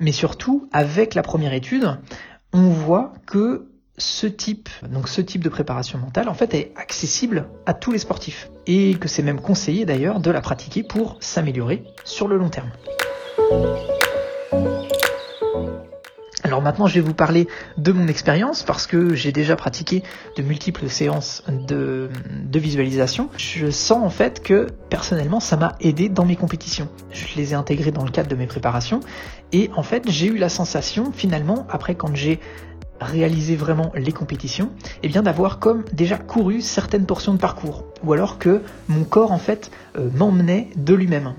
mais 0.00 0.12
surtout, 0.12 0.68
avec 0.72 1.14
la 1.14 1.22
première 1.22 1.52
étude, 1.52 1.98
on 2.52 2.68
voit 2.68 3.12
que 3.26 3.68
ce 3.98 4.26
type, 4.26 4.68
ce 5.06 5.20
type 5.20 5.42
de 5.42 5.48
préparation 5.48 5.98
mentale, 5.98 6.28
en 6.28 6.34
fait, 6.34 6.54
est 6.54 6.72
accessible 6.76 7.48
à 7.64 7.74
tous 7.74 7.92
les 7.92 7.98
sportifs. 7.98 8.50
Et 8.66 8.94
que 8.94 9.08
c'est 9.08 9.22
même 9.22 9.40
conseillé 9.40 9.84
d'ailleurs 9.84 10.20
de 10.20 10.30
la 10.30 10.40
pratiquer 10.40 10.82
pour 10.82 11.16
s'améliorer 11.20 11.84
sur 12.04 12.28
le 12.28 12.36
long 12.36 12.50
terme. 12.50 12.70
Alors 16.56 16.64
maintenant, 16.64 16.86
je 16.86 16.94
vais 16.94 17.02
vous 17.02 17.12
parler 17.12 17.48
de 17.76 17.92
mon 17.92 18.08
expérience 18.08 18.62
parce 18.62 18.86
que 18.86 19.14
j'ai 19.14 19.30
déjà 19.30 19.56
pratiqué 19.56 20.02
de 20.38 20.42
multiples 20.42 20.88
séances 20.88 21.42
de, 21.50 22.08
visualisation. 22.54 23.28
Je 23.36 23.70
sens 23.70 24.02
en 24.02 24.08
fait 24.08 24.42
que 24.42 24.68
personnellement, 24.88 25.38
ça 25.38 25.58
m'a 25.58 25.74
aidé 25.80 26.08
dans 26.08 26.24
mes 26.24 26.34
compétitions. 26.34 26.88
Je 27.10 27.26
les 27.36 27.52
ai 27.52 27.54
intégrées 27.56 27.90
dans 27.90 28.04
le 28.04 28.10
cadre 28.10 28.30
de 28.30 28.36
mes 28.36 28.46
préparations 28.46 29.00
et 29.52 29.68
en 29.76 29.82
fait, 29.82 30.04
j'ai 30.08 30.28
eu 30.28 30.38
la 30.38 30.48
sensation 30.48 31.12
finalement, 31.12 31.66
après 31.68 31.94
quand 31.94 32.16
j'ai 32.16 32.40
réalisé 33.02 33.54
vraiment 33.54 33.92
les 33.94 34.12
compétitions, 34.12 34.70
et 34.78 34.98
eh 35.02 35.08
bien 35.08 35.22
d'avoir 35.22 35.58
comme 35.58 35.84
déjà 35.92 36.16
couru 36.16 36.62
certaines 36.62 37.04
portions 37.04 37.34
de 37.34 37.38
parcours, 37.38 37.84
ou 38.02 38.14
alors 38.14 38.38
que 38.38 38.62
mon 38.88 39.04
corps 39.04 39.32
en 39.32 39.38
fait 39.38 39.70
euh, 39.98 40.08
m'emmenait 40.14 40.70
de 40.74 40.94
lui-même. 40.94 41.34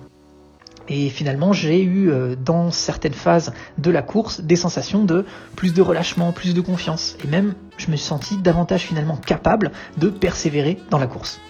Et 0.90 1.10
finalement, 1.10 1.52
j'ai 1.54 1.82
eu 1.82 2.10
euh, 2.10 2.36
dans 2.36 2.72
certaines 2.72 3.14
phases 3.14 3.54
de 3.78 3.92
la 3.92 4.02
course 4.02 4.42
des 4.42 4.56
sensations 4.56 5.04
de 5.04 5.26
plus 5.56 5.74
de 5.74 5.82
relâchement, 5.82 6.32
plus 6.32 6.54
de 6.54 6.62
confiance. 6.62 7.18
Et 7.24 7.28
même, 7.28 7.56
je 7.78 7.92
me 7.92 7.96
suis 7.98 8.08
senti 8.08 8.38
davantage 8.38 8.84
finalement 8.84 9.18
capable 9.18 9.72
de 9.98 10.10
persévérer 10.10 10.80
dans 10.90 10.98
la 10.98 11.08
course. 11.08 11.42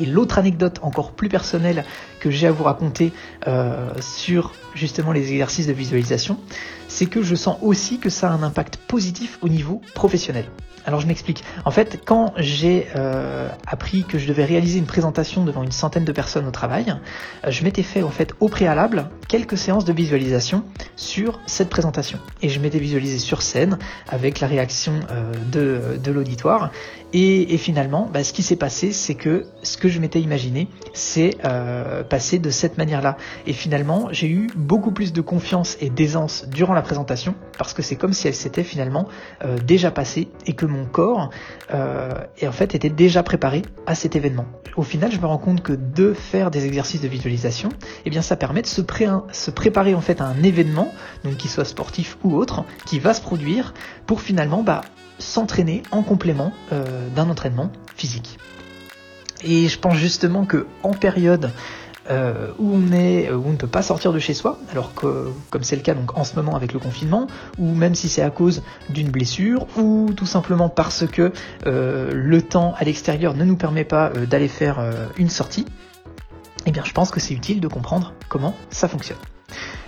Et 0.00 0.06
l'autre 0.06 0.38
anecdote 0.38 0.78
encore 0.82 1.12
plus 1.12 1.28
personnelle 1.28 1.84
que 2.20 2.30
j'ai 2.30 2.46
à 2.46 2.52
vous 2.52 2.64
raconter 2.64 3.12
euh, 3.48 3.90
sur 4.00 4.52
justement 4.74 5.12
les 5.12 5.32
exercices 5.32 5.66
de 5.66 5.72
visualisation, 5.72 6.38
c'est 6.86 7.06
que 7.06 7.22
je 7.22 7.34
sens 7.34 7.58
aussi 7.62 7.98
que 7.98 8.10
ça 8.10 8.30
a 8.30 8.32
un 8.32 8.42
impact 8.42 8.76
positif 8.76 9.38
au 9.42 9.48
niveau 9.48 9.80
professionnel. 9.94 10.44
Alors 10.86 11.00
je 11.00 11.06
m'explique. 11.06 11.44
En 11.64 11.70
fait, 11.70 12.00
quand 12.04 12.32
j'ai 12.36 12.86
euh, 12.96 13.48
appris 13.66 14.04
que 14.04 14.18
je 14.18 14.26
devais 14.26 14.44
réaliser 14.44 14.78
une 14.78 14.86
présentation 14.86 15.44
devant 15.44 15.62
une 15.62 15.72
centaine 15.72 16.04
de 16.04 16.12
personnes 16.12 16.46
au 16.46 16.50
travail, 16.50 16.94
euh, 17.44 17.50
je 17.50 17.64
m'étais 17.64 17.82
fait 17.82 18.02
en 18.02 18.10
fait 18.10 18.32
au 18.40 18.48
préalable 18.48 19.10
quelques 19.28 19.58
séances 19.58 19.84
de 19.84 19.92
visualisation 19.92 20.64
sur 20.96 21.38
cette 21.46 21.68
présentation. 21.68 22.18
Et 22.40 22.48
je 22.48 22.60
m'étais 22.60 22.78
visualisé 22.78 23.18
sur 23.18 23.42
scène 23.42 23.78
avec 24.08 24.40
la 24.40 24.46
réaction 24.46 24.94
de, 25.52 25.98
de 26.02 26.12
l'auditoire. 26.12 26.70
Et, 27.12 27.54
et, 27.54 27.58
finalement, 27.58 28.08
bah, 28.12 28.24
ce 28.24 28.32
qui 28.32 28.42
s'est 28.42 28.56
passé, 28.56 28.92
c'est 28.92 29.16
que 29.16 29.46
ce 29.62 29.76
que 29.76 29.88
je 29.88 29.98
m'étais 29.98 30.20
imaginé, 30.20 30.68
c'est 30.92 31.36
passer 32.10 32.38
de 32.38 32.50
cette 32.50 32.76
manière-là. 32.76 33.16
Et 33.46 33.54
finalement, 33.54 34.08
j'ai 34.10 34.28
eu 34.28 34.48
beaucoup 34.54 34.90
plus 34.90 35.14
de 35.14 35.22
confiance 35.22 35.78
et 35.80 35.88
d'aisance 35.88 36.44
durant 36.48 36.74
la 36.74 36.82
présentation 36.82 37.34
parce 37.56 37.72
que 37.72 37.80
c'est 37.80 37.96
comme 37.96 38.12
si 38.12 38.28
elle 38.28 38.34
s'était 38.34 38.64
finalement 38.64 39.08
euh, 39.44 39.56
déjà 39.58 39.90
passée 39.90 40.28
et 40.46 40.52
que 40.52 40.66
mon 40.66 40.84
corps 40.84 41.30
euh, 41.72 42.12
en 42.42 42.52
fait 42.52 42.74
était 42.74 42.90
déjà 42.90 43.22
préparé 43.22 43.62
à 43.86 43.94
cet 43.94 44.16
événement. 44.16 44.44
Au 44.76 44.82
final, 44.82 45.10
je 45.10 45.18
me 45.18 45.26
rends 45.26 45.38
compte 45.38 45.62
que 45.62 45.72
de 45.72 46.12
faire 46.12 46.50
des 46.50 46.66
exercices 46.66 47.00
de 47.00 47.08
visualisation, 47.08 47.70
eh 48.04 48.10
bien 48.10 48.22
ça 48.22 48.36
permet 48.36 48.62
de 48.62 48.66
se, 48.66 48.82
se 49.32 49.50
préparer 49.50 49.94
en 49.94 50.00
fait 50.00 50.20
à 50.20 50.24
un 50.24 50.42
événement, 50.42 50.92
donc 51.24 51.36
qu'il 51.36 51.50
soit 51.50 51.64
sportif 51.64 52.18
ou 52.24 52.36
autre, 52.36 52.64
qui 52.84 52.98
va 52.98 53.14
se 53.14 53.20
produire 53.20 53.72
pour 54.06 54.20
finalement 54.20 54.62
bah, 54.62 54.82
s'entraîner 55.18 55.82
en 55.90 56.02
complément 56.02 56.52
euh, 56.72 57.08
d'un 57.14 57.30
entraînement 57.30 57.70
physique. 57.94 58.38
Et 59.42 59.68
je 59.68 59.78
pense 59.78 59.96
justement 59.96 60.44
que 60.44 60.66
en 60.82 60.92
période 60.92 61.50
euh, 62.10 62.48
où 62.58 62.74
on 62.74 62.92
est, 62.92 63.30
où 63.30 63.42
on 63.46 63.52
ne 63.52 63.56
peut 63.56 63.66
pas 63.66 63.82
sortir 63.82 64.12
de 64.12 64.18
chez 64.18 64.34
soi, 64.34 64.58
alors 64.72 64.94
que 64.94 65.28
comme 65.50 65.62
c'est 65.62 65.76
le 65.76 65.82
cas 65.82 65.94
donc 65.94 66.16
en 66.16 66.24
ce 66.24 66.34
moment 66.36 66.56
avec 66.56 66.72
le 66.72 66.78
confinement, 66.78 67.26
ou 67.58 67.74
même 67.74 67.94
si 67.94 68.08
c'est 68.08 68.22
à 68.22 68.30
cause 68.30 68.62
d'une 68.88 69.10
blessure, 69.10 69.66
ou 69.76 70.12
tout 70.16 70.26
simplement 70.26 70.68
parce 70.68 71.06
que 71.06 71.32
euh, 71.66 72.10
le 72.12 72.42
temps 72.42 72.74
à 72.78 72.84
l'extérieur 72.84 73.34
ne 73.34 73.44
nous 73.44 73.56
permet 73.56 73.84
pas 73.84 74.10
euh, 74.16 74.26
d'aller 74.26 74.48
faire 74.48 74.78
une 75.16 75.28
sortie, 75.28 75.66
eh 76.66 76.70
bien 76.70 76.82
je 76.84 76.92
pense 76.92 77.10
que 77.10 77.20
c'est 77.20 77.34
utile 77.34 77.60
de 77.60 77.68
comprendre 77.68 78.12
comment 78.28 78.54
ça 78.70 78.88
fonctionne. 78.88 79.18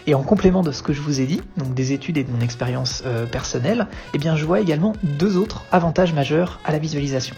Et 0.07 0.15
en 0.15 0.23
complément 0.23 0.63
de 0.63 0.73
ce 0.73 0.83
que 0.83 0.93
je 0.93 1.01
vous 1.01 1.21
ai 1.21 1.27
dit, 1.27 1.41
donc 1.57 1.75
des 1.75 1.93
études 1.93 2.17
et 2.17 2.25
de 2.25 2.31
mon 2.31 2.41
expérience 2.41 3.05
personnelle, 3.31 3.87
eh 4.15 4.19
bien 4.19 4.37
je 4.37 4.45
vois 4.45 4.61
également 4.61 4.95
deux 5.03 5.37
autres 5.37 5.65
avantages 5.71 6.13
majeurs 6.13 6.61
à 6.65 6.73
la 6.73 6.79
visualisation. 6.79 7.37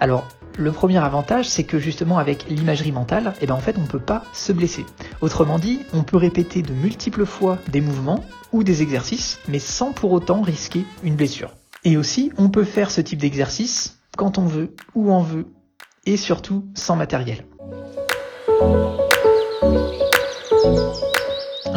Alors 0.00 0.28
le 0.58 0.72
premier 0.72 0.98
avantage, 0.98 1.48
c'est 1.48 1.64
que 1.64 1.78
justement 1.78 2.18
avec 2.18 2.48
l'imagerie 2.48 2.92
mentale, 2.92 3.34
eh 3.40 3.46
ben 3.46 3.54
en 3.54 3.60
fait 3.60 3.76
on 3.76 3.82
ne 3.82 3.86
peut 3.86 3.98
pas 3.98 4.24
se 4.32 4.52
blesser. 4.52 4.86
Autrement 5.20 5.58
dit, 5.58 5.80
on 5.92 6.02
peut 6.02 6.16
répéter 6.16 6.62
de 6.62 6.72
multiples 6.72 7.26
fois 7.26 7.58
des 7.70 7.80
mouvements 7.80 8.24
ou 8.52 8.64
des 8.64 8.82
exercices, 8.82 9.38
mais 9.48 9.58
sans 9.58 9.92
pour 9.92 10.12
autant 10.12 10.40
risquer 10.40 10.84
une 11.02 11.16
blessure. 11.16 11.50
Et 11.84 11.96
aussi, 11.96 12.32
on 12.38 12.48
peut 12.48 12.64
faire 12.64 12.90
ce 12.90 13.00
type 13.00 13.18
d'exercice 13.18 13.98
quand 14.16 14.38
on 14.38 14.46
veut, 14.46 14.74
où 14.94 15.12
on 15.12 15.20
veut, 15.20 15.46
et 16.06 16.16
surtout 16.16 16.64
sans 16.74 16.96
matériel. 16.96 17.44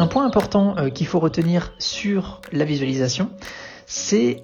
Un 0.00 0.06
point 0.06 0.24
important 0.24 0.78
euh, 0.78 0.88
qu'il 0.88 1.06
faut 1.06 1.18
retenir 1.18 1.74
sur 1.78 2.40
la 2.52 2.64
visualisation, 2.64 3.28
c'est 3.84 4.40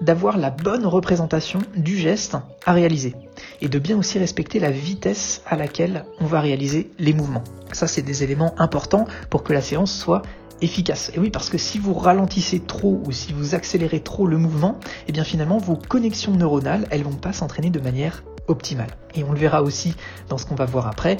d'avoir 0.00 0.38
la 0.38 0.50
bonne 0.50 0.86
représentation 0.86 1.58
du 1.76 1.96
geste 1.96 2.36
à 2.64 2.72
réaliser 2.72 3.16
et 3.60 3.68
de 3.68 3.78
bien 3.80 3.98
aussi 3.98 4.20
respecter 4.20 4.60
la 4.60 4.70
vitesse 4.70 5.42
à 5.46 5.56
laquelle 5.56 6.04
on 6.20 6.26
va 6.26 6.40
réaliser 6.40 6.92
les 7.00 7.12
mouvements. 7.12 7.42
Ça, 7.72 7.88
c'est 7.88 8.02
des 8.02 8.22
éléments 8.22 8.54
importants 8.56 9.04
pour 9.30 9.42
que 9.42 9.52
la 9.52 9.60
séance 9.60 9.92
soit 9.92 10.22
efficace. 10.60 11.10
Et 11.16 11.18
oui, 11.18 11.30
parce 11.30 11.50
que 11.50 11.58
si 11.58 11.80
vous 11.80 11.94
ralentissez 11.94 12.60
trop 12.60 13.02
ou 13.04 13.10
si 13.10 13.32
vous 13.32 13.56
accélérez 13.56 14.04
trop 14.04 14.28
le 14.28 14.38
mouvement, 14.38 14.78
eh 15.08 15.12
bien 15.12 15.24
finalement 15.24 15.58
vos 15.58 15.74
connexions 15.74 16.36
neuronales, 16.36 16.86
elles 16.92 17.02
vont 17.02 17.10
pas 17.16 17.32
s'entraîner 17.32 17.70
de 17.70 17.80
manière 17.80 18.22
optimale. 18.46 18.90
Et 19.16 19.24
on 19.24 19.32
le 19.32 19.38
verra 19.38 19.62
aussi 19.62 19.96
dans 20.28 20.38
ce 20.38 20.46
qu'on 20.46 20.54
va 20.54 20.66
voir 20.66 20.86
après, 20.86 21.16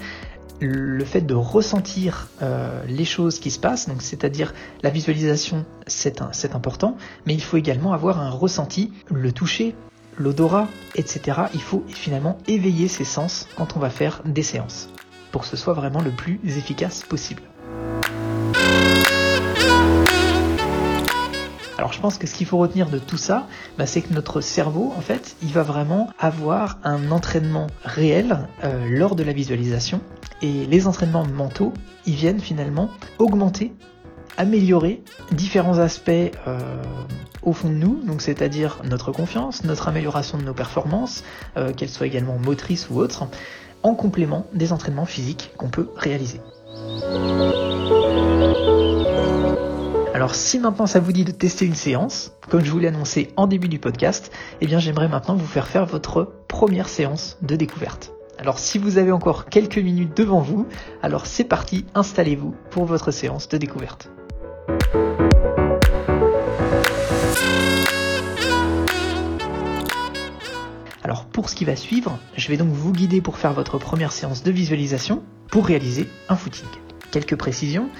le 0.60 1.04
fait 1.04 1.22
de 1.22 1.34
ressentir 1.34 2.28
euh, 2.42 2.82
les 2.86 3.04
choses 3.04 3.38
qui 3.38 3.50
se 3.50 3.58
passent, 3.58 3.88
donc 3.88 4.02
c'est-à-dire 4.02 4.52
la 4.82 4.90
visualisation, 4.90 5.64
c'est 5.86 6.20
important, 6.54 6.96
mais 7.26 7.34
il 7.34 7.42
faut 7.42 7.56
également 7.56 7.92
avoir 7.92 8.20
un 8.20 8.30
ressenti, 8.30 8.92
le 9.10 9.32
toucher, 9.32 9.74
l'odorat, 10.18 10.68
etc. 10.94 11.42
Il 11.54 11.62
faut 11.62 11.84
finalement 11.88 12.38
éveiller 12.46 12.88
ses 12.88 13.04
sens 13.04 13.48
quand 13.56 13.76
on 13.76 13.80
va 13.80 13.90
faire 13.90 14.22
des 14.24 14.42
séances, 14.42 14.90
pour 15.32 15.42
que 15.42 15.48
ce 15.48 15.56
soit 15.56 15.74
vraiment 15.74 16.02
le 16.02 16.10
plus 16.10 16.40
efficace 16.44 17.02
possible. 17.02 17.42
Alors 21.78 21.94
je 21.94 22.00
pense 22.00 22.18
que 22.18 22.26
ce 22.26 22.34
qu'il 22.34 22.46
faut 22.46 22.58
retenir 22.58 22.90
de 22.90 22.98
tout 22.98 23.16
ça, 23.16 23.46
bah, 23.78 23.86
c'est 23.86 24.02
que 24.02 24.12
notre 24.12 24.42
cerveau, 24.42 24.92
en 24.94 25.00
fait, 25.00 25.34
il 25.42 25.50
va 25.50 25.62
vraiment 25.62 26.10
avoir 26.18 26.78
un 26.84 27.10
entraînement 27.10 27.68
réel 27.84 28.46
euh, 28.64 28.86
lors 28.90 29.16
de 29.16 29.22
la 29.22 29.32
visualisation. 29.32 30.02
Et 30.42 30.66
les 30.66 30.86
entraînements 30.86 31.26
mentaux, 31.26 31.72
ils 32.06 32.14
viennent 32.14 32.40
finalement 32.40 32.90
augmenter, 33.18 33.72
améliorer 34.36 35.02
différents 35.32 35.78
aspects 35.78 36.10
euh, 36.10 36.58
au 37.42 37.52
fond 37.52 37.68
de 37.68 37.74
nous, 37.74 38.00
donc 38.06 38.22
c'est-à-dire 38.22 38.80
notre 38.88 39.12
confiance, 39.12 39.64
notre 39.64 39.88
amélioration 39.88 40.38
de 40.38 40.44
nos 40.44 40.54
performances, 40.54 41.24
euh, 41.56 41.72
qu'elles 41.72 41.90
soient 41.90 42.06
également 42.06 42.38
motrices 42.38 42.88
ou 42.90 42.98
autres, 42.98 43.26
en 43.82 43.94
complément 43.94 44.46
des 44.52 44.72
entraînements 44.72 45.06
physiques 45.06 45.52
qu'on 45.56 45.68
peut 45.68 45.88
réaliser. 45.96 46.40
Alors 50.14 50.34
si 50.34 50.58
maintenant 50.58 50.86
ça 50.86 51.00
vous 51.00 51.12
dit 51.12 51.24
de 51.24 51.32
tester 51.32 51.64
une 51.64 51.74
séance, 51.74 52.32
comme 52.50 52.62
je 52.64 52.70
vous 52.70 52.78
l'ai 52.78 52.88
annoncé 52.88 53.32
en 53.36 53.46
début 53.46 53.68
du 53.68 53.78
podcast, 53.78 54.30
eh 54.60 54.66
bien 54.66 54.78
j'aimerais 54.78 55.08
maintenant 55.08 55.34
vous 55.34 55.46
faire 55.46 55.66
faire 55.66 55.86
votre 55.86 56.30
première 56.46 56.88
séance 56.88 57.38
de 57.42 57.56
découverte. 57.56 58.12
Alors 58.40 58.58
si 58.58 58.78
vous 58.78 58.96
avez 58.96 59.12
encore 59.12 59.50
quelques 59.50 59.76
minutes 59.76 60.16
devant 60.16 60.40
vous, 60.40 60.66
alors 61.02 61.26
c'est 61.26 61.44
parti, 61.44 61.84
installez-vous 61.94 62.54
pour 62.70 62.86
votre 62.86 63.10
séance 63.10 63.50
de 63.50 63.58
découverte. 63.58 64.08
Alors 71.04 71.26
pour 71.26 71.50
ce 71.50 71.54
qui 71.54 71.66
va 71.66 71.76
suivre, 71.76 72.18
je 72.34 72.48
vais 72.48 72.56
donc 72.56 72.70
vous 72.70 72.92
guider 72.92 73.20
pour 73.20 73.36
faire 73.36 73.52
votre 73.52 73.76
première 73.76 74.10
séance 74.10 74.42
de 74.42 74.50
visualisation 74.50 75.22
pour 75.50 75.66
réaliser 75.66 76.08
un 76.30 76.36
footing. 76.36 76.68
Quelques 77.10 77.36
précisions. 77.36 77.90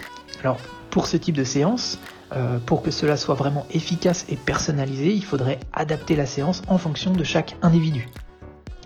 Alors 0.42 0.56
pour 0.88 1.06
ce 1.06 1.18
type 1.18 1.36
de 1.36 1.44
séance, 1.44 1.98
euh, 2.32 2.58
pour 2.64 2.80
que 2.80 2.90
cela 2.90 3.18
soit 3.18 3.34
vraiment 3.34 3.66
efficace 3.74 4.24
et 4.30 4.36
personnalisé, 4.36 5.12
il 5.12 5.24
faudrait 5.24 5.60
adapter 5.74 6.16
la 6.16 6.24
séance 6.24 6.62
en 6.66 6.78
fonction 6.78 7.12
de 7.12 7.24
chaque 7.24 7.56
individu. 7.60 8.08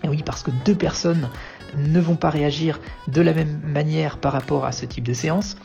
Et 0.03 0.07
oui, 0.07 0.23
parce 0.23 0.43
que 0.43 0.51
deux 0.65 0.75
personnes 0.75 1.29
ne 1.77 1.99
vont 1.99 2.15
pas 2.15 2.29
réagir 2.29 2.79
de 3.07 3.21
la 3.21 3.33
même 3.33 3.59
manière 3.63 4.17
par 4.17 4.33
rapport 4.33 4.65
à 4.65 4.71
ce 4.71 4.85
type 4.85 5.05
de 5.05 5.13
séance. 5.13 5.55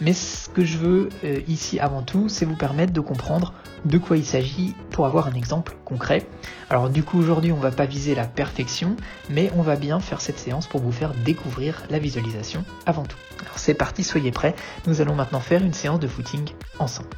Mais 0.00 0.12
ce 0.12 0.50
que 0.50 0.64
je 0.64 0.76
veux 0.76 1.08
euh, 1.24 1.40
ici 1.48 1.80
avant 1.80 2.02
tout, 2.02 2.28
c'est 2.28 2.44
vous 2.44 2.56
permettre 2.56 2.92
de 2.92 3.00
comprendre 3.00 3.54
de 3.86 3.96
quoi 3.96 4.18
il 4.18 4.26
s'agit 4.26 4.74
pour 4.90 5.06
avoir 5.06 5.26
un 5.26 5.32
exemple 5.32 5.74
concret. 5.84 6.26
Alors 6.68 6.90
du 6.90 7.02
coup 7.02 7.18
aujourd'hui 7.18 7.52
on 7.52 7.56
va 7.56 7.70
pas 7.70 7.86
viser 7.86 8.14
la 8.14 8.26
perfection, 8.26 8.96
mais 9.30 9.50
on 9.56 9.62
va 9.62 9.76
bien 9.76 10.00
faire 10.00 10.20
cette 10.20 10.38
séance 10.38 10.66
pour 10.66 10.82
vous 10.82 10.92
faire 10.92 11.14
découvrir 11.24 11.82
la 11.88 11.98
visualisation 11.98 12.64
avant 12.84 13.04
tout. 13.04 13.16
Alors 13.40 13.58
c'est 13.58 13.74
parti, 13.74 14.04
soyez 14.04 14.32
prêts, 14.32 14.54
nous 14.86 15.00
allons 15.00 15.14
maintenant 15.14 15.40
faire 15.40 15.62
une 15.62 15.72
séance 15.72 16.00
de 16.00 16.08
footing 16.08 16.50
ensemble. 16.78 17.08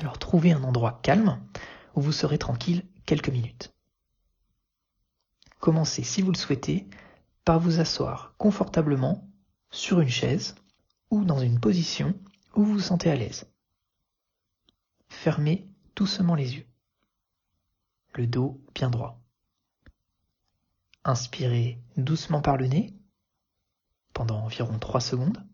Alors 0.00 0.18
trouvez 0.18 0.52
un 0.52 0.62
endroit 0.62 1.00
calme 1.02 1.38
vous 2.00 2.12
serez 2.12 2.38
tranquille 2.38 2.84
quelques 3.04 3.30
minutes. 3.30 3.72
Commencez, 5.60 6.02
si 6.02 6.22
vous 6.22 6.30
le 6.30 6.36
souhaitez, 6.36 6.86
par 7.44 7.60
vous 7.60 7.80
asseoir 7.80 8.34
confortablement 8.38 9.28
sur 9.70 10.00
une 10.00 10.08
chaise 10.08 10.54
ou 11.10 11.24
dans 11.24 11.38
une 11.38 11.60
position 11.60 12.14
où 12.54 12.64
vous 12.64 12.74
vous 12.74 12.80
sentez 12.80 13.10
à 13.10 13.16
l'aise. 13.16 13.46
Fermez 15.08 15.68
doucement 15.94 16.34
les 16.34 16.56
yeux, 16.56 16.66
le 18.14 18.26
dos 18.26 18.60
bien 18.74 18.90
droit. 18.90 19.20
Inspirez 21.04 21.80
doucement 21.96 22.42
par 22.42 22.56
le 22.56 22.66
nez 22.66 22.94
pendant 24.12 24.40
environ 24.40 24.78
3 24.78 25.00
secondes 25.00 25.46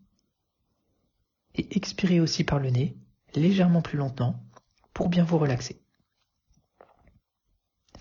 et 1.55 1.77
expirez 1.77 2.21
aussi 2.21 2.45
par 2.45 2.59
le 2.59 2.71
nez 2.71 2.97
légèrement 3.35 3.83
plus 3.83 3.99
lentement 3.99 4.43
pour 4.95 5.09
bien 5.09 5.25
vous 5.25 5.39
relaxer. 5.39 5.82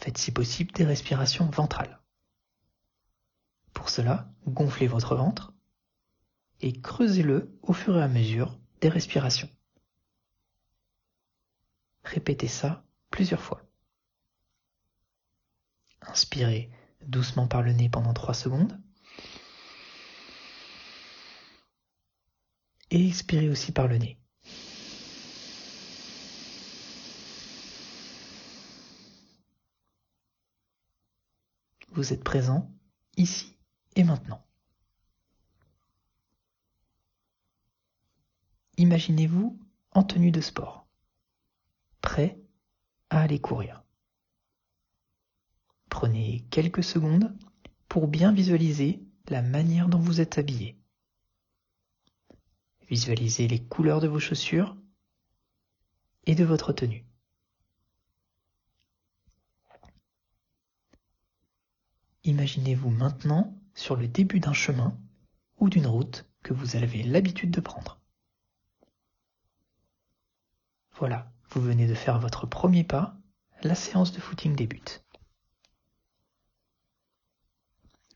Faites 0.02 0.18
si 0.18 0.32
possible 0.32 0.72
des 0.72 0.84
respirations 0.84 1.46
ventrales. 1.52 2.02
Pour 3.74 3.90
cela, 3.90 4.34
gonflez 4.48 4.88
votre 4.88 5.16
ventre 5.16 5.54
et 6.60 6.74
creusez-le 6.74 7.56
au 7.62 7.74
fur 7.74 7.98
et 7.98 8.02
à 8.02 8.08
mesure 8.08 8.60
des 8.82 8.90
respirations. 8.90 9.50
Répétez 12.04 12.48
ça 12.48 12.84
plusieurs 13.12 13.42
fois. 13.42 13.62
Inspirez 16.02 16.72
doucement 17.04 17.48
par 17.48 17.62
le 17.62 17.74
nez 17.74 17.90
pendant 17.90 18.14
3 18.14 18.34
secondes. 18.34 18.82
Et 22.90 23.08
expirez 23.08 23.50
aussi 23.50 23.72
par 23.72 23.88
le 23.88 23.98
nez. 23.98 24.21
Vous 31.92 32.14
êtes 32.14 32.24
présent 32.24 32.72
ici 33.18 33.58
et 33.96 34.04
maintenant. 34.04 34.46
Imaginez-vous 38.78 39.60
en 39.92 40.04
tenue 40.04 40.32
de 40.32 40.40
sport, 40.42 40.88
prêt 42.00 42.40
à 43.10 43.22
aller 43.22 43.40
courir. 43.40 43.84
Prenez 45.90 46.46
quelques 46.50 46.84
secondes 46.84 47.38
pour 47.90 48.08
bien 48.08 48.32
visualiser 48.32 49.04
la 49.28 49.42
manière 49.42 49.90
dont 49.90 50.00
vous 50.00 50.22
êtes 50.22 50.38
habillé. 50.38 50.80
Visualisez 52.90 53.50
les 53.50 53.64
couleurs 53.64 54.00
de 54.00 54.08
vos 54.08 54.20
chaussures 54.20 54.78
et 56.26 56.36
de 56.36 56.46
votre 56.46 56.72
tenue. 56.72 57.06
Imaginez-vous 62.24 62.90
maintenant 62.90 63.58
sur 63.74 63.96
le 63.96 64.08
début 64.08 64.40
d'un 64.40 64.54
chemin 64.54 64.98
ou 65.60 65.70
d'une 65.70 65.88
route 65.88 66.26
que 66.44 66.54
vous 66.54 66.76
avez 66.76 67.04
l'habitude 67.04 67.52
de 67.52 67.62
prendre. 67.62 68.00
Voilà, 70.98 71.32
vous 71.50 71.62
venez 71.62 71.88
de 71.88 71.96
faire 71.96 72.20
votre 72.20 72.46
premier 72.46 72.84
pas, 72.84 73.18
la 73.64 73.76
séance 73.76 74.12
de 74.12 74.20
footing 74.20 74.56
débute. 74.56 75.04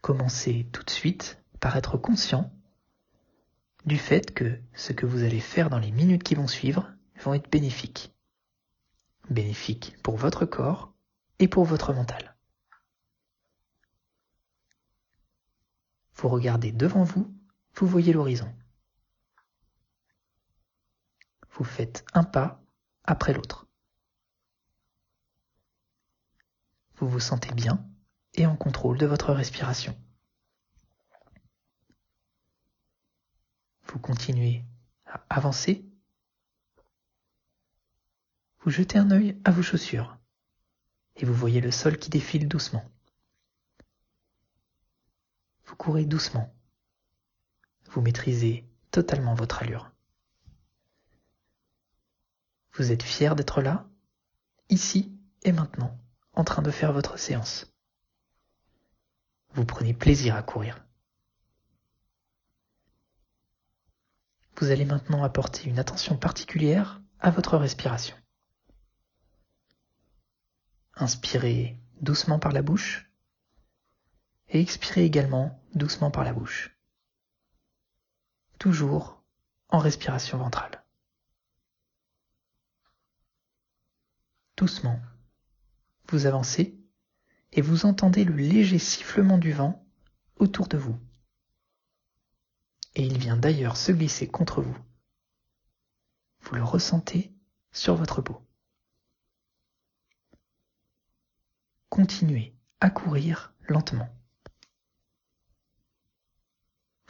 Commencez 0.01 0.67
tout 0.71 0.83
de 0.83 0.91
suite 0.91 1.41
par 1.59 1.75
être 1.75 1.97
conscient 1.97 2.51
du 3.85 3.97
fait 3.97 4.33
que 4.33 4.59
ce 4.75 4.93
que 4.93 5.05
vous 5.05 5.23
allez 5.23 5.39
faire 5.39 5.69
dans 5.69 5.79
les 5.79 5.91
minutes 5.91 6.23
qui 6.23 6.35
vont 6.35 6.47
suivre 6.47 6.91
vont 7.23 7.33
être 7.33 7.49
bénéfiques. 7.49 8.13
Bénéfiques 9.31 9.95
pour 10.03 10.15
votre 10.15 10.45
corps 10.45 10.93
et 11.39 11.47
pour 11.47 11.65
votre 11.65 11.93
mental. 11.93 12.34
Vous 16.15 16.29
regardez 16.29 16.71
devant 16.71 17.03
vous, 17.03 17.35
vous 17.75 17.87
voyez 17.87 18.13
l'horizon. 18.13 18.53
Vous 21.51 21.63
faites 21.63 22.05
un 22.13 22.23
pas 22.23 22.61
après 23.03 23.33
l'autre. 23.33 23.67
Vous 26.95 27.09
vous 27.09 27.19
sentez 27.19 27.53
bien 27.53 27.85
et 28.33 28.45
en 28.45 28.55
contrôle 28.55 28.97
de 28.97 29.05
votre 29.05 29.33
respiration. 29.33 29.97
Vous 33.83 33.99
continuez 33.99 34.65
à 35.05 35.25
avancer. 35.29 35.85
Vous 38.59 38.69
jetez 38.71 38.97
un 38.97 39.11
œil 39.11 39.39
à 39.43 39.51
vos 39.51 39.61
chaussures 39.61 40.17
et 41.15 41.25
vous 41.25 41.33
voyez 41.33 41.61
le 41.61 41.71
sol 41.71 41.97
qui 41.97 42.09
défile 42.09 42.47
doucement. 42.47 42.83
Vous 45.65 45.75
courez 45.75 46.05
doucement. 46.05 46.53
Vous 47.91 48.01
maîtrisez 48.01 48.67
totalement 48.91 49.33
votre 49.33 49.63
allure. 49.63 49.91
Vous 52.73 52.91
êtes 52.91 53.03
fier 53.03 53.35
d'être 53.35 53.61
là, 53.61 53.87
ici 54.69 55.17
et 55.43 55.51
maintenant, 55.51 55.97
en 56.33 56.43
train 56.43 56.61
de 56.61 56.71
faire 56.71 56.91
votre 56.91 57.17
séance. 57.17 57.73
Vous 59.53 59.65
prenez 59.65 59.93
plaisir 59.93 60.35
à 60.35 60.43
courir. 60.43 60.85
Vous 64.57 64.71
allez 64.71 64.85
maintenant 64.85 65.23
apporter 65.23 65.69
une 65.69 65.79
attention 65.79 66.17
particulière 66.17 67.01
à 67.19 67.31
votre 67.31 67.57
respiration. 67.57 68.15
Inspirez 70.95 71.77
doucement 72.01 72.39
par 72.39 72.51
la 72.51 72.61
bouche 72.61 73.09
et 74.55 74.61
expirez 74.61 75.03
également 75.03 75.61
doucement 75.73 76.11
par 76.11 76.23
la 76.23 76.31
bouche. 76.31 76.77
Toujours 78.57 79.21
en 79.67 79.79
respiration 79.79 80.37
ventrale. 80.37 80.81
Doucement, 84.55 85.01
vous 86.07 86.25
avancez 86.25 86.79
et 87.51 87.61
vous 87.61 87.85
entendez 87.85 88.23
le 88.23 88.33
léger 88.33 88.79
sifflement 88.79 89.37
du 89.37 89.51
vent 89.51 89.85
autour 90.37 90.69
de 90.69 90.77
vous. 90.77 90.97
Et 92.95 93.05
il 93.05 93.17
vient 93.17 93.35
d'ailleurs 93.35 93.75
se 93.75 93.91
glisser 93.91 94.29
contre 94.29 94.61
vous. 94.61 94.77
Vous 96.39 96.55
le 96.55 96.63
ressentez 96.63 97.33
sur 97.73 97.95
votre 97.95 98.21
peau. 98.21 98.41
Continuez 101.89 102.55
à 102.79 102.89
courir 102.89 103.53
lentement. 103.67 104.07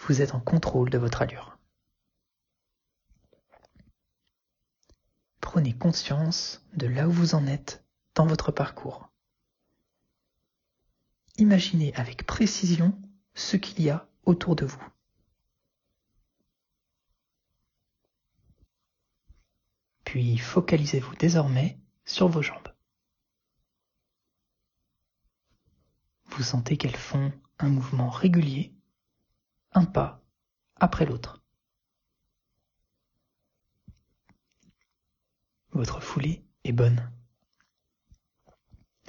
Vous 0.07 0.21
êtes 0.21 0.36
en 0.36 0.39
contrôle 0.39 0.91
de 0.91 0.99
votre 0.99 1.23
allure. 1.23 1.58
Prenez 5.41 5.75
conscience 5.75 6.63
de 6.73 6.86
là 6.86 7.08
où 7.08 7.12
vous 7.12 7.34
en 7.34 7.47
êtes 7.47 7.84
dans 8.13 8.27
votre 8.27 8.51
parcours. 8.51 9.10
Imaginez 11.38 11.91
avec 11.95 12.25
précision 12.27 12.95
ce 13.34 13.58
qu'il 13.58 13.82
y 13.82 13.89
a 13.89 14.08
autour 14.25 14.56
de 14.56 14.65
vous. 14.65 14.84
Puis 20.03 20.38
focalisez-vous 20.38 21.15
désormais 21.15 21.80
sur 22.06 22.27
vos 22.27 22.43
jambes. 22.43 22.69
Vous 26.25 26.43
sentez 26.43 26.77
qu'elles 26.77 26.95
font 26.95 27.34
un 27.58 27.69
mouvement 27.69 28.10
régulier, 28.10 28.74
un 29.75 29.85
pas 29.85 30.23
après 30.77 31.05
l'autre. 31.05 31.43
Votre 35.71 35.99
foulée 35.99 36.45
est 36.63 36.71
bonne. 36.71 37.11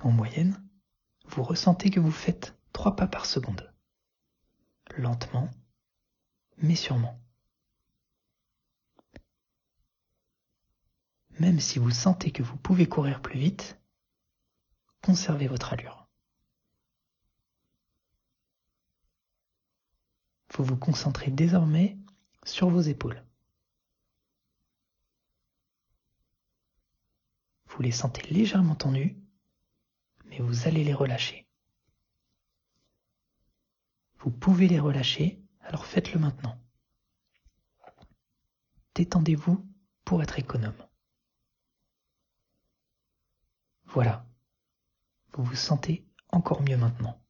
En 0.03 0.11
moyenne, 0.11 0.61
vous 1.27 1.45
ressentez 1.45 1.91
que 1.91 2.01
vous 2.01 2.11
faites 2.11 2.59
trois 2.73 2.97
pas 2.97 3.07
par 3.07 3.27
seconde. 3.27 3.73
Lentement, 4.97 5.49
mais 6.59 6.75
sûrement. 6.75 7.21
Même 11.39 11.61
si 11.61 11.79
vous 11.79 11.91
sentez 11.91 12.33
que 12.33 12.43
vous 12.43 12.57
pouvez 12.57 12.89
courir 12.89 13.23
plus 13.23 13.39
vite, 13.39 13.79
conservez 15.03 15.47
votre 15.47 15.73
allure. 15.73 16.06
Vous 20.57 20.65
vous 20.65 20.77
concentrez 20.77 21.31
désormais 21.31 21.97
sur 22.45 22.71
vos 22.71 22.81
épaules. 22.81 23.23
Vous 27.69 27.83
les 27.83 27.93
sentez 27.93 28.23
légèrement 28.33 28.75
tendues 28.75 29.17
mais 30.27 30.39
vous 30.39 30.67
allez 30.67 30.85
les 30.85 30.95
relâcher. 30.95 31.47
Vous 34.19 34.31
pouvez 34.31 34.69
les 34.69 34.81
relâcher, 34.81 35.43
alors 35.61 35.87
faites-le 35.87 36.19
maintenant. 36.19 36.59
Détendez-vous 38.95 39.65
pour 40.05 40.23
être 40.23 40.39
économe. 40.39 40.77
Voilà, 43.85 44.27
vous 45.33 45.45
vous 45.45 45.55
sentez 45.55 46.07
encore 46.29 46.63
mieux 46.63 46.77
maintenant. 46.77 47.23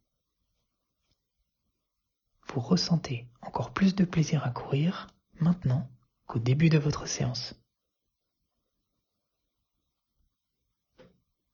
Vous 2.49 2.61
ressentez 2.61 3.29
encore 3.43 3.73
plus 3.73 3.95
de 3.95 4.05
plaisir 4.05 4.45
à 4.45 4.51
courir 4.51 5.09
maintenant 5.41 5.89
qu'au 6.27 6.39
début 6.39 6.69
de 6.69 6.79
votre 6.79 7.07
séance. 7.07 7.55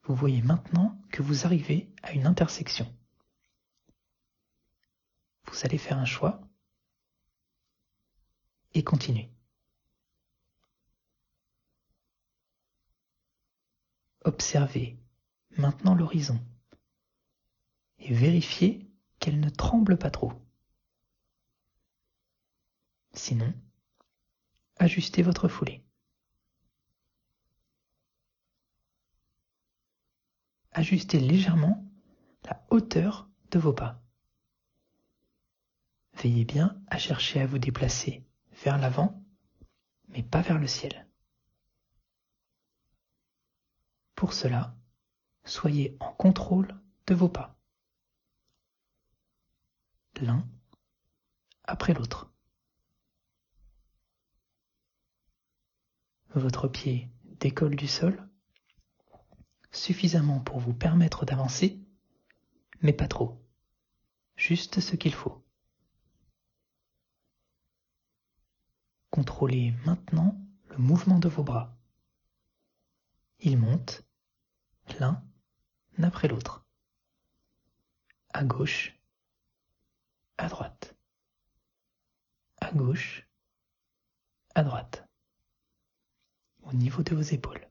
vous 0.04 0.14
voyez 0.14 0.42
maintenant 0.42 1.00
que 1.10 1.22
vous 1.22 1.46
arrivez 1.46 1.90
à 2.02 2.12
une 2.12 2.26
intersection. 2.26 2.92
Vous 5.46 5.58
allez 5.64 5.78
faire 5.78 5.98
un 5.98 6.04
choix 6.04 6.40
et 8.74 8.82
continuer. 8.82 9.30
Observez 14.24 14.98
maintenant 15.56 15.94
l'horizon 15.94 16.40
et 17.98 18.12
vérifiez 18.12 18.90
qu'elle 19.18 19.40
ne 19.40 19.50
tremble 19.50 19.98
pas 19.98 20.10
trop. 20.10 20.32
Sinon, 23.14 23.52
ajustez 24.78 25.22
votre 25.22 25.48
foulée. 25.48 25.84
ajustez 30.72 31.20
légèrement 31.20 31.84
la 32.44 32.64
hauteur 32.70 33.28
de 33.50 33.58
vos 33.58 33.72
pas. 33.72 34.02
Veillez 36.14 36.44
bien 36.44 36.80
à 36.88 36.98
chercher 36.98 37.40
à 37.40 37.46
vous 37.46 37.58
déplacer 37.58 38.26
vers 38.64 38.78
l'avant, 38.78 39.24
mais 40.08 40.22
pas 40.22 40.42
vers 40.42 40.58
le 40.58 40.66
ciel. 40.66 41.08
Pour 44.14 44.32
cela, 44.32 44.76
soyez 45.44 45.96
en 46.00 46.12
contrôle 46.12 46.80
de 47.06 47.14
vos 47.14 47.28
pas. 47.28 47.58
L'un 50.20 50.46
après 51.64 51.94
l'autre. 51.94 52.31
Votre 56.34 56.66
pied 56.66 57.10
décolle 57.40 57.76
du 57.76 57.86
sol 57.86 58.28
suffisamment 59.70 60.40
pour 60.40 60.60
vous 60.60 60.72
permettre 60.72 61.26
d'avancer, 61.26 61.80
mais 62.80 62.92
pas 62.92 63.08
trop. 63.08 63.38
juste 64.36 64.80
ce 64.80 64.96
qu'il 64.96 65.14
faut. 65.14 65.44
Contrôlez 69.10 69.74
maintenant 69.84 70.40
le 70.70 70.78
mouvement 70.78 71.18
de 71.18 71.28
vos 71.28 71.42
bras. 71.42 71.76
Ils 73.40 73.58
montent 73.58 74.02
l'un 74.98 75.22
après 76.02 76.28
l'autre. 76.28 76.64
À 78.30 78.44
gauche, 78.44 78.98
à 80.38 80.48
droite. 80.48 80.96
À 82.60 82.72
gauche, 82.72 83.28
à 84.54 84.62
droite. 84.62 85.01
Au 86.72 86.76
niveau 86.76 87.02
de 87.02 87.14
vos 87.14 87.20
épaules. 87.20 87.68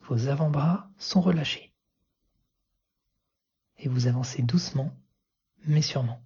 Vos 0.00 0.28
avant-bras 0.28 0.90
sont 0.98 1.22
relâchés. 1.22 1.74
Et 3.78 3.88
vous 3.88 4.06
avancez 4.06 4.42
doucement, 4.42 4.94
mais 5.64 5.80
sûrement. 5.80 6.22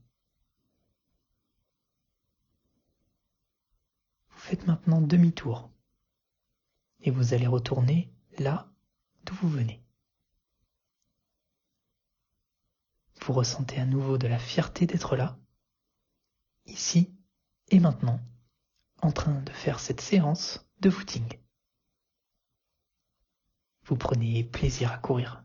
Vous 4.31 4.41
faites 4.41 4.67
maintenant 4.67 5.01
demi-tour. 5.01 5.71
Et 7.01 7.13
vous 7.13 7.33
allez 7.33 7.47
retourner 7.47 8.13
là 8.39 8.69
d'où 9.25 9.35
vous 9.35 9.49
venez. 9.49 9.81
Vous 13.23 13.33
ressentez 13.35 13.79
à 13.79 13.87
nouveau 13.87 14.19
de 14.19 14.27
la 14.27 14.39
fierté 14.39 14.87
d'être 14.87 15.15
là, 15.15 15.39
ici 16.65 17.15
et 17.69 17.79
maintenant, 17.79 18.19
en 19.03 19.13
train 19.13 19.41
de 19.43 19.53
faire 19.53 19.81
cette 19.81 20.01
séance 20.01 20.67
de 20.81 20.91
footing. 20.91 21.39
Vous 23.85 23.97
prenez 23.97 24.45
plaisir 24.45 24.93
à 24.93 24.99
courir. 24.99 25.45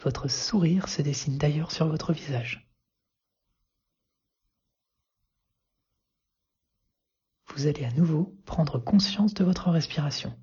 Votre 0.00 0.28
sourire 0.28 0.88
se 0.88 1.00
dessine 1.00 1.38
d'ailleurs 1.38 1.72
sur 1.72 1.88
votre 1.88 2.12
visage. 2.12 2.68
Vous 7.54 7.66
allez 7.66 7.84
à 7.84 7.92
nouveau 7.92 8.36
prendre 8.44 8.78
conscience 8.78 9.32
de 9.32 9.44
votre 9.44 9.70
respiration. 9.70 10.36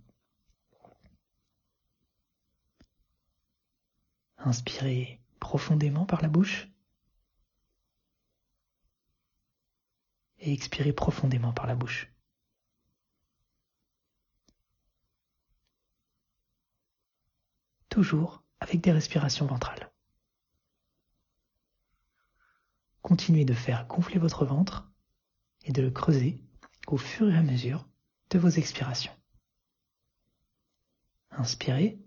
Inspirez 4.37 5.21
profondément 5.39 6.05
par 6.05 6.21
la 6.21 6.29
bouche 6.29 6.70
et 10.41 10.51
expirez 10.53 10.91
profondément 10.91 11.53
par 11.53 11.67
la 11.67 11.75
bouche. 11.75 12.11
Toujours 17.89 18.43
avec 18.59 18.81
des 18.81 18.91
respirations 18.91 19.45
ventrales. 19.45 19.91
Continuez 23.01 23.45
de 23.45 23.53
faire 23.53 23.87
gonfler 23.87 24.19
votre 24.19 24.45
ventre 24.45 24.91
et 25.63 25.71
de 25.71 25.81
le 25.81 25.91
creuser 25.91 26.43
au 26.87 26.97
fur 26.97 27.29
et 27.29 27.37
à 27.37 27.41
mesure 27.41 27.87
de 28.29 28.39
vos 28.39 28.49
expirations. 28.49 29.11
Inspirez 31.31 31.99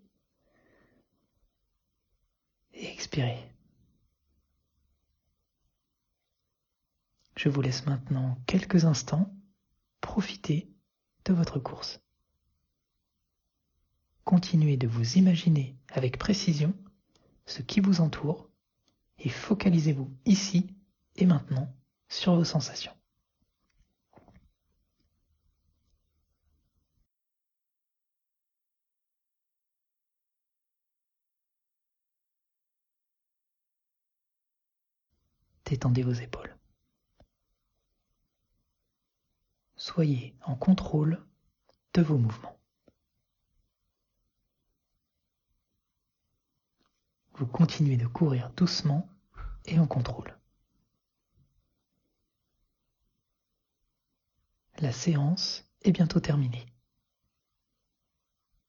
et 2.73 2.93
expirez. 2.93 3.54
Je 7.45 7.51
vous 7.51 7.61
laisse 7.61 7.85
maintenant 7.85 8.39
quelques 8.47 8.87
instants 8.87 9.31
profiter 10.01 10.73
de 11.27 11.35
votre 11.35 11.59
course. 11.59 12.01
Continuez 14.25 14.79
de 14.79 14.89
vous 14.89 15.19
imaginer 15.19 15.77
avec 15.91 16.17
précision 16.17 16.73
ce 17.45 17.61
qui 17.61 17.81
vous 17.81 18.01
entoure 18.01 18.49
et 19.19 19.29
focalisez-vous 19.29 20.11
ici 20.25 20.75
et 21.17 21.27
maintenant 21.27 21.71
sur 22.09 22.35
vos 22.35 22.45
sensations. 22.45 22.95
Détendez 35.67 36.03
vos 36.03 36.13
épaules. 36.13 36.54
Soyez 39.87 40.35
en 40.47 40.55
contrôle 40.57 41.23
de 41.93 42.01
vos 42.01 42.17
mouvements. 42.17 42.59
Vous 47.35 47.47
continuez 47.47 47.99
de 47.99 48.07
courir 48.07 48.51
doucement 48.57 49.07
et 49.67 49.79
en 49.79 49.87
contrôle. 49.87 50.39
La 54.79 54.91
séance 54.91 55.69
est 55.83 55.93
bientôt 55.93 56.19
terminée. 56.19 56.65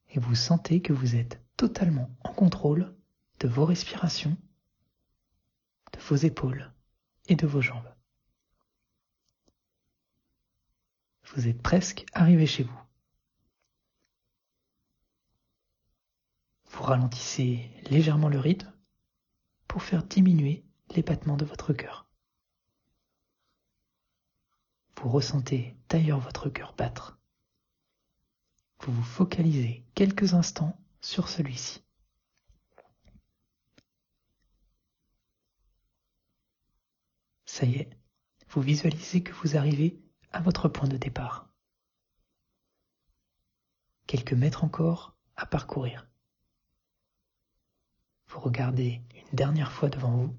Et 0.10 0.20
vous 0.20 0.36
sentez 0.36 0.82
que 0.82 0.92
vous 0.92 1.16
êtes 1.16 1.42
totalement 1.56 2.14
en 2.26 2.34
contrôle 2.34 2.94
de 3.40 3.48
vos 3.48 3.64
respirations, 3.64 4.36
de 5.94 6.00
vos 6.00 6.18
épaules 6.18 6.74
et 7.30 7.38
de 7.38 7.48
vos 7.48 7.62
jambes. 7.62 7.95
Vous 11.36 11.50
êtes 11.50 11.62
presque 11.62 12.06
arrivé 12.14 12.48
chez 12.48 12.64
vous. 12.64 12.80
Vous 16.70 16.82
ralentissez 16.84 17.70
légèrement 17.90 18.30
le 18.30 18.40
rythme 18.40 18.72
pour 19.68 19.84
faire 19.84 20.04
diminuer 20.04 20.64
les 20.96 21.04
battements 21.04 21.36
de 21.36 21.44
votre 21.44 21.74
cœur. 21.74 22.08
Vous 24.96 25.10
ressentez 25.10 25.76
d'ailleurs 25.90 26.22
votre 26.22 26.48
cœur 26.50 26.74
battre. 26.74 27.20
Vous 28.80 28.94
vous 28.94 29.04
focalisez 29.04 29.86
quelques 29.94 30.36
instants 30.36 30.80
sur 31.02 31.28
celui-ci. 31.28 31.84
Ça 37.44 37.66
y 37.66 37.76
est, 37.76 37.90
vous 38.52 38.62
visualisez 38.62 39.22
que 39.22 39.34
vous 39.34 39.58
arrivez 39.58 40.05
à 40.36 40.42
votre 40.42 40.68
point 40.68 40.90
de 40.90 40.98
départ. 40.98 41.48
Quelques 44.06 44.34
mètres 44.34 44.66
encore 44.66 45.16
à 45.38 45.46
parcourir. 45.46 46.10
Vous 48.28 48.42
regardez 48.42 49.02
une 49.16 49.38
dernière 49.38 49.72
fois 49.72 49.88
devant 49.88 50.12
vous. 50.12 50.38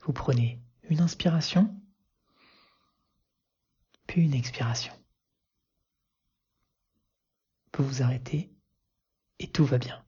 Vous 0.00 0.12
prenez 0.12 0.60
une 0.82 1.00
inspiration, 1.00 1.80
puis 4.08 4.24
une 4.24 4.34
expiration. 4.34 4.92
Vous 7.76 7.84
vous 7.86 8.02
arrêtez 8.02 8.52
et 9.38 9.52
tout 9.52 9.64
va 9.64 9.78
bien. 9.78 10.04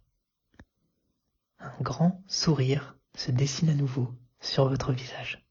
Un 1.60 1.80
grand 1.82 2.20
sourire 2.26 2.98
se 3.14 3.30
dessine 3.30 3.68
à 3.68 3.74
nouveau 3.74 4.12
sur 4.40 4.68
votre 4.68 4.92
visage. 4.92 5.47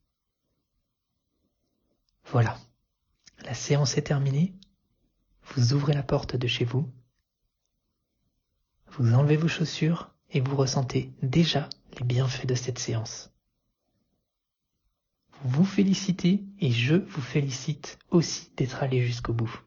Voilà, 2.31 2.57
la 3.43 3.53
séance 3.53 3.97
est 3.97 4.03
terminée. 4.03 4.53
Vous 5.53 5.73
ouvrez 5.73 5.93
la 5.93 6.03
porte 6.03 6.35
de 6.35 6.47
chez 6.47 6.65
vous. 6.65 6.91
Vous 8.91 9.13
enlevez 9.13 9.37
vos 9.37 9.47
chaussures 9.47 10.13
et 10.31 10.41
vous 10.41 10.55
ressentez 10.55 11.13
déjà 11.21 11.69
les 11.97 12.05
bienfaits 12.05 12.45
de 12.45 12.55
cette 12.55 12.79
séance. 12.79 13.31
Vous 15.41 15.63
vous 15.63 15.65
félicitez 15.65 16.43
et 16.59 16.71
je 16.71 16.95
vous 16.95 17.21
félicite 17.21 17.99
aussi 18.09 18.51
d'être 18.57 18.83
allé 18.83 19.05
jusqu'au 19.05 19.33
bout. 19.33 19.63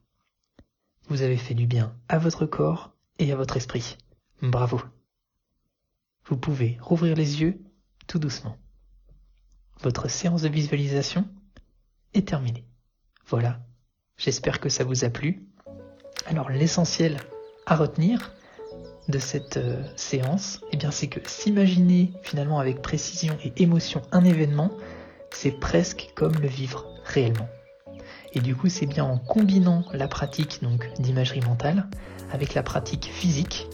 Vous 1.08 1.22
avez 1.22 1.36
fait 1.36 1.54
du 1.54 1.66
bien 1.66 1.96
à 2.08 2.18
votre 2.18 2.46
corps 2.46 2.94
et 3.18 3.32
à 3.32 3.36
votre 3.36 3.56
esprit. 3.56 3.96
Bravo. 4.42 4.80
Vous 6.26 6.36
pouvez 6.36 6.76
rouvrir 6.80 7.16
les 7.16 7.40
yeux 7.40 7.62
tout 8.06 8.18
doucement 8.18 8.56
votre 9.82 10.08
séance 10.08 10.42
de 10.42 10.48
visualisation 10.48 11.26
est. 12.14 12.64
Voilà, 13.26 13.60
j'espère 14.16 14.60
que 14.60 14.68
ça 14.68 14.84
vous 14.84 15.04
a 15.04 15.10
plu. 15.10 15.46
Alors 16.26 16.50
l'essentiel 16.50 17.16
à 17.66 17.76
retenir 17.76 18.32
de 19.08 19.18
cette 19.18 19.56
euh, 19.56 19.82
séance, 19.96 20.60
eh 20.72 20.76
bien 20.76 20.90
c'est 20.90 21.08
que 21.08 21.20
s'imaginer 21.28 22.12
finalement 22.22 22.58
avec 22.58 22.82
précision 22.82 23.36
et 23.42 23.52
émotion 23.62 24.02
un 24.12 24.24
événement, 24.24 24.70
c'est 25.32 25.58
presque 25.58 26.10
comme 26.14 26.34
le 26.34 26.48
vivre 26.48 26.86
réellement. 27.04 27.48
Et 28.32 28.40
du 28.40 28.54
coup, 28.54 28.68
c'est 28.68 28.86
bien 28.86 29.04
en 29.04 29.18
combinant 29.18 29.84
la 29.92 30.06
pratique 30.06 30.62
donc 30.62 30.88
d'imagerie 31.00 31.40
mentale 31.40 31.88
avec 32.30 32.54
la 32.54 32.62
pratique 32.62 33.06
physique 33.06 33.66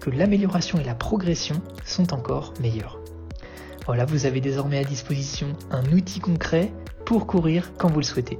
que 0.00 0.10
l'amélioration 0.10 0.78
et 0.78 0.84
la 0.84 0.94
progression 0.94 1.60
sont 1.84 2.12
encore 2.12 2.54
meilleures. 2.60 2.97
Voilà, 3.88 4.04
vous 4.04 4.26
avez 4.26 4.42
désormais 4.42 4.76
à 4.76 4.84
disposition 4.84 5.54
un 5.70 5.82
outil 5.94 6.20
concret 6.20 6.70
pour 7.06 7.26
courir 7.26 7.72
quand 7.78 7.88
vous 7.88 8.00
le 8.00 8.04
souhaitez. 8.04 8.36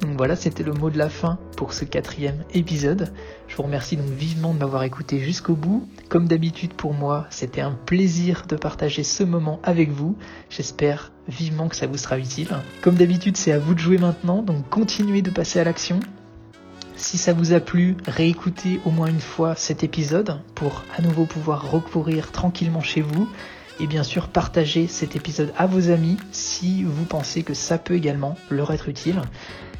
Donc 0.00 0.16
voilà, 0.16 0.34
c'était 0.34 0.62
le 0.62 0.72
mot 0.72 0.88
de 0.88 0.96
la 0.96 1.10
fin 1.10 1.38
pour 1.58 1.74
ce 1.74 1.84
quatrième 1.84 2.42
épisode. 2.54 3.12
Je 3.48 3.56
vous 3.56 3.64
remercie 3.64 3.98
donc 3.98 4.08
vivement 4.08 4.54
de 4.54 4.58
m'avoir 4.58 4.84
écouté 4.84 5.18
jusqu'au 5.18 5.56
bout. 5.56 5.86
Comme 6.08 6.26
d'habitude 6.26 6.72
pour 6.72 6.94
moi, 6.94 7.26
c'était 7.28 7.60
un 7.60 7.72
plaisir 7.72 8.44
de 8.48 8.56
partager 8.56 9.04
ce 9.04 9.22
moment 9.22 9.60
avec 9.62 9.90
vous. 9.90 10.16
J'espère 10.48 11.12
vivement 11.28 11.68
que 11.68 11.76
ça 11.76 11.86
vous 11.86 11.98
sera 11.98 12.18
utile. 12.18 12.48
Comme 12.80 12.94
d'habitude, 12.94 13.36
c'est 13.36 13.52
à 13.52 13.58
vous 13.58 13.74
de 13.74 13.78
jouer 13.78 13.98
maintenant, 13.98 14.40
donc 14.40 14.66
continuez 14.70 15.20
de 15.20 15.30
passer 15.30 15.60
à 15.60 15.64
l'action. 15.64 16.00
Si 16.96 17.18
ça 17.18 17.34
vous 17.34 17.52
a 17.52 17.60
plu, 17.60 17.98
réécoutez 18.06 18.80
au 18.86 18.90
moins 18.90 19.08
une 19.08 19.20
fois 19.20 19.54
cet 19.54 19.84
épisode 19.84 20.40
pour 20.54 20.82
à 20.96 21.02
nouveau 21.02 21.26
pouvoir 21.26 21.70
recourir 21.70 22.32
tranquillement 22.32 22.80
chez 22.80 23.02
vous. 23.02 23.28
Et 23.80 23.86
bien 23.86 24.02
sûr, 24.02 24.28
partagez 24.28 24.86
cet 24.86 25.16
épisode 25.16 25.52
à 25.56 25.66
vos 25.66 25.90
amis 25.90 26.16
si 26.30 26.84
vous 26.84 27.04
pensez 27.04 27.42
que 27.42 27.54
ça 27.54 27.78
peut 27.78 27.94
également 27.94 28.36
leur 28.50 28.72
être 28.72 28.88
utile. 28.88 29.20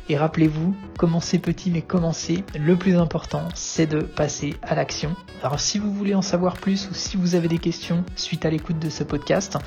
Et 0.08 0.16
rappelez-vous, 0.16 0.74
commencez 0.98 1.38
petit 1.38 1.70
mais 1.70 1.82
commencez. 1.82 2.44
Le 2.58 2.76
plus 2.76 2.96
important, 2.96 3.48
c'est 3.54 3.86
de 3.86 4.00
passer 4.00 4.56
à 4.62 4.74
l'action. 4.74 5.14
Alors 5.42 5.60
si 5.60 5.78
vous 5.78 5.92
voulez 5.92 6.14
en 6.14 6.22
savoir 6.22 6.54
plus 6.54 6.88
ou 6.90 6.94
si 6.94 7.16
vous 7.16 7.34
avez 7.34 7.48
des 7.48 7.58
questions 7.58 8.04
suite 8.16 8.44
à 8.44 8.50
l'écoute 8.50 8.78
de 8.78 8.90
ce 8.90 9.04
podcast, 9.04 9.58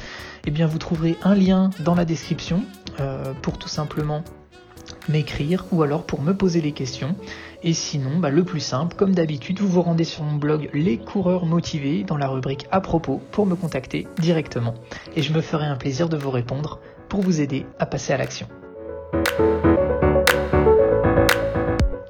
eh 0.46 0.52
bien 0.52 0.68
vous 0.68 0.78
trouverez 0.78 1.18
un 1.24 1.36
lien 1.36 1.70
dans 1.80 1.96
la 1.96 2.06
description 2.06 2.64
euh, 3.00 3.34
pour 3.42 3.58
tout 3.58 3.70
simplement 3.70 4.24
m'écrire 5.10 5.66
ou 5.72 5.84
alors 5.84 6.06
pour 6.06 6.22
me 6.22 6.34
poser 6.34 6.62
les 6.62 6.74
questions. 6.74 7.16
Et 7.68 7.74
sinon, 7.74 8.20
bah, 8.20 8.30
le 8.30 8.44
plus 8.44 8.60
simple, 8.60 8.96
comme 8.96 9.16
d'habitude, 9.16 9.60
vous 9.60 9.68
vous 9.68 9.82
rendez 9.82 10.04
sur 10.04 10.24
mon 10.24 10.36
blog 10.36 10.70
Les 10.72 11.00
coureurs 11.00 11.48
motivés 11.48 12.04
dans 12.04 12.16
la 12.16 12.28
rubrique 12.28 12.68
à 12.70 12.80
propos 12.80 13.20
pour 13.32 13.48
me 13.48 13.56
contacter 13.56 14.08
directement. 14.20 14.76
Et 15.16 15.24
je 15.24 15.34
me 15.34 15.42
ferai 15.42 15.66
un 15.66 15.76
plaisir 15.76 16.08
de 16.08 16.16
vous 16.16 16.30
répondre 16.30 16.80
pour 17.10 17.22
vous 17.22 17.42
aider 17.42 17.66
à 17.80 17.88
passer 17.88 18.14
à 18.14 18.18
l'action. 18.18 18.48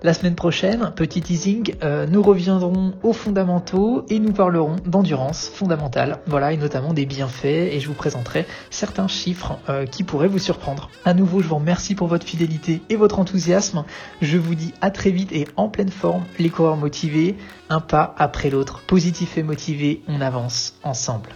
La 0.06 0.14
semaine 0.14 0.36
prochaine, 0.36 0.92
petit 0.96 1.20
teasing, 1.20 1.74
euh, 1.84 2.06
nous 2.06 2.22
reviendrons 2.22 2.94
aux 3.02 3.12
fondamentaux 3.12 4.06
et 4.08 4.20
nous 4.20 4.34
parlerons 4.34 4.76
d'endurance 4.86 5.50
fondamentale, 5.52 6.20
voilà, 6.28 6.54
et 6.54 6.58
notamment 6.58 6.94
des 6.94 7.08
bienfaits, 7.08 7.46
et 7.46 7.80
je 7.80 7.88
vous 7.88 7.96
présenterai 7.96 8.46
certains 8.70 9.08
chiffres 9.08 9.58
euh, 9.68 9.88
qui 9.88 10.04
pourraient 10.04 10.28
vous 10.28 10.38
surprendre. 10.38 10.92
À 11.06 11.16
nouveau, 11.16 11.42
je 11.42 11.48
vous 11.48 11.56
remercie 11.56 11.96
pour 11.96 12.06
votre 12.06 12.28
fidélité 12.28 12.84
et 12.90 12.98
votre 12.98 13.18
enthousiasme. 13.18 13.84
Je 14.22 14.38
vous 14.38 14.54
dis 14.54 14.76
à 14.80 14.92
très 14.92 15.10
vite 15.10 15.32
et 15.32 15.48
en 15.56 15.70
pleine 15.70 15.90
forme, 15.90 16.24
les 16.38 16.52
coureurs 16.52 16.78
motivés, 16.78 17.36
un 17.72 17.82
pas 17.82 18.14
après 18.20 18.52
l'autre, 18.52 18.84
positif 18.86 19.40
et 19.40 19.44
motivé, 19.44 20.04
on 20.08 20.22
avance 20.22 20.76
ensemble. 20.84 21.32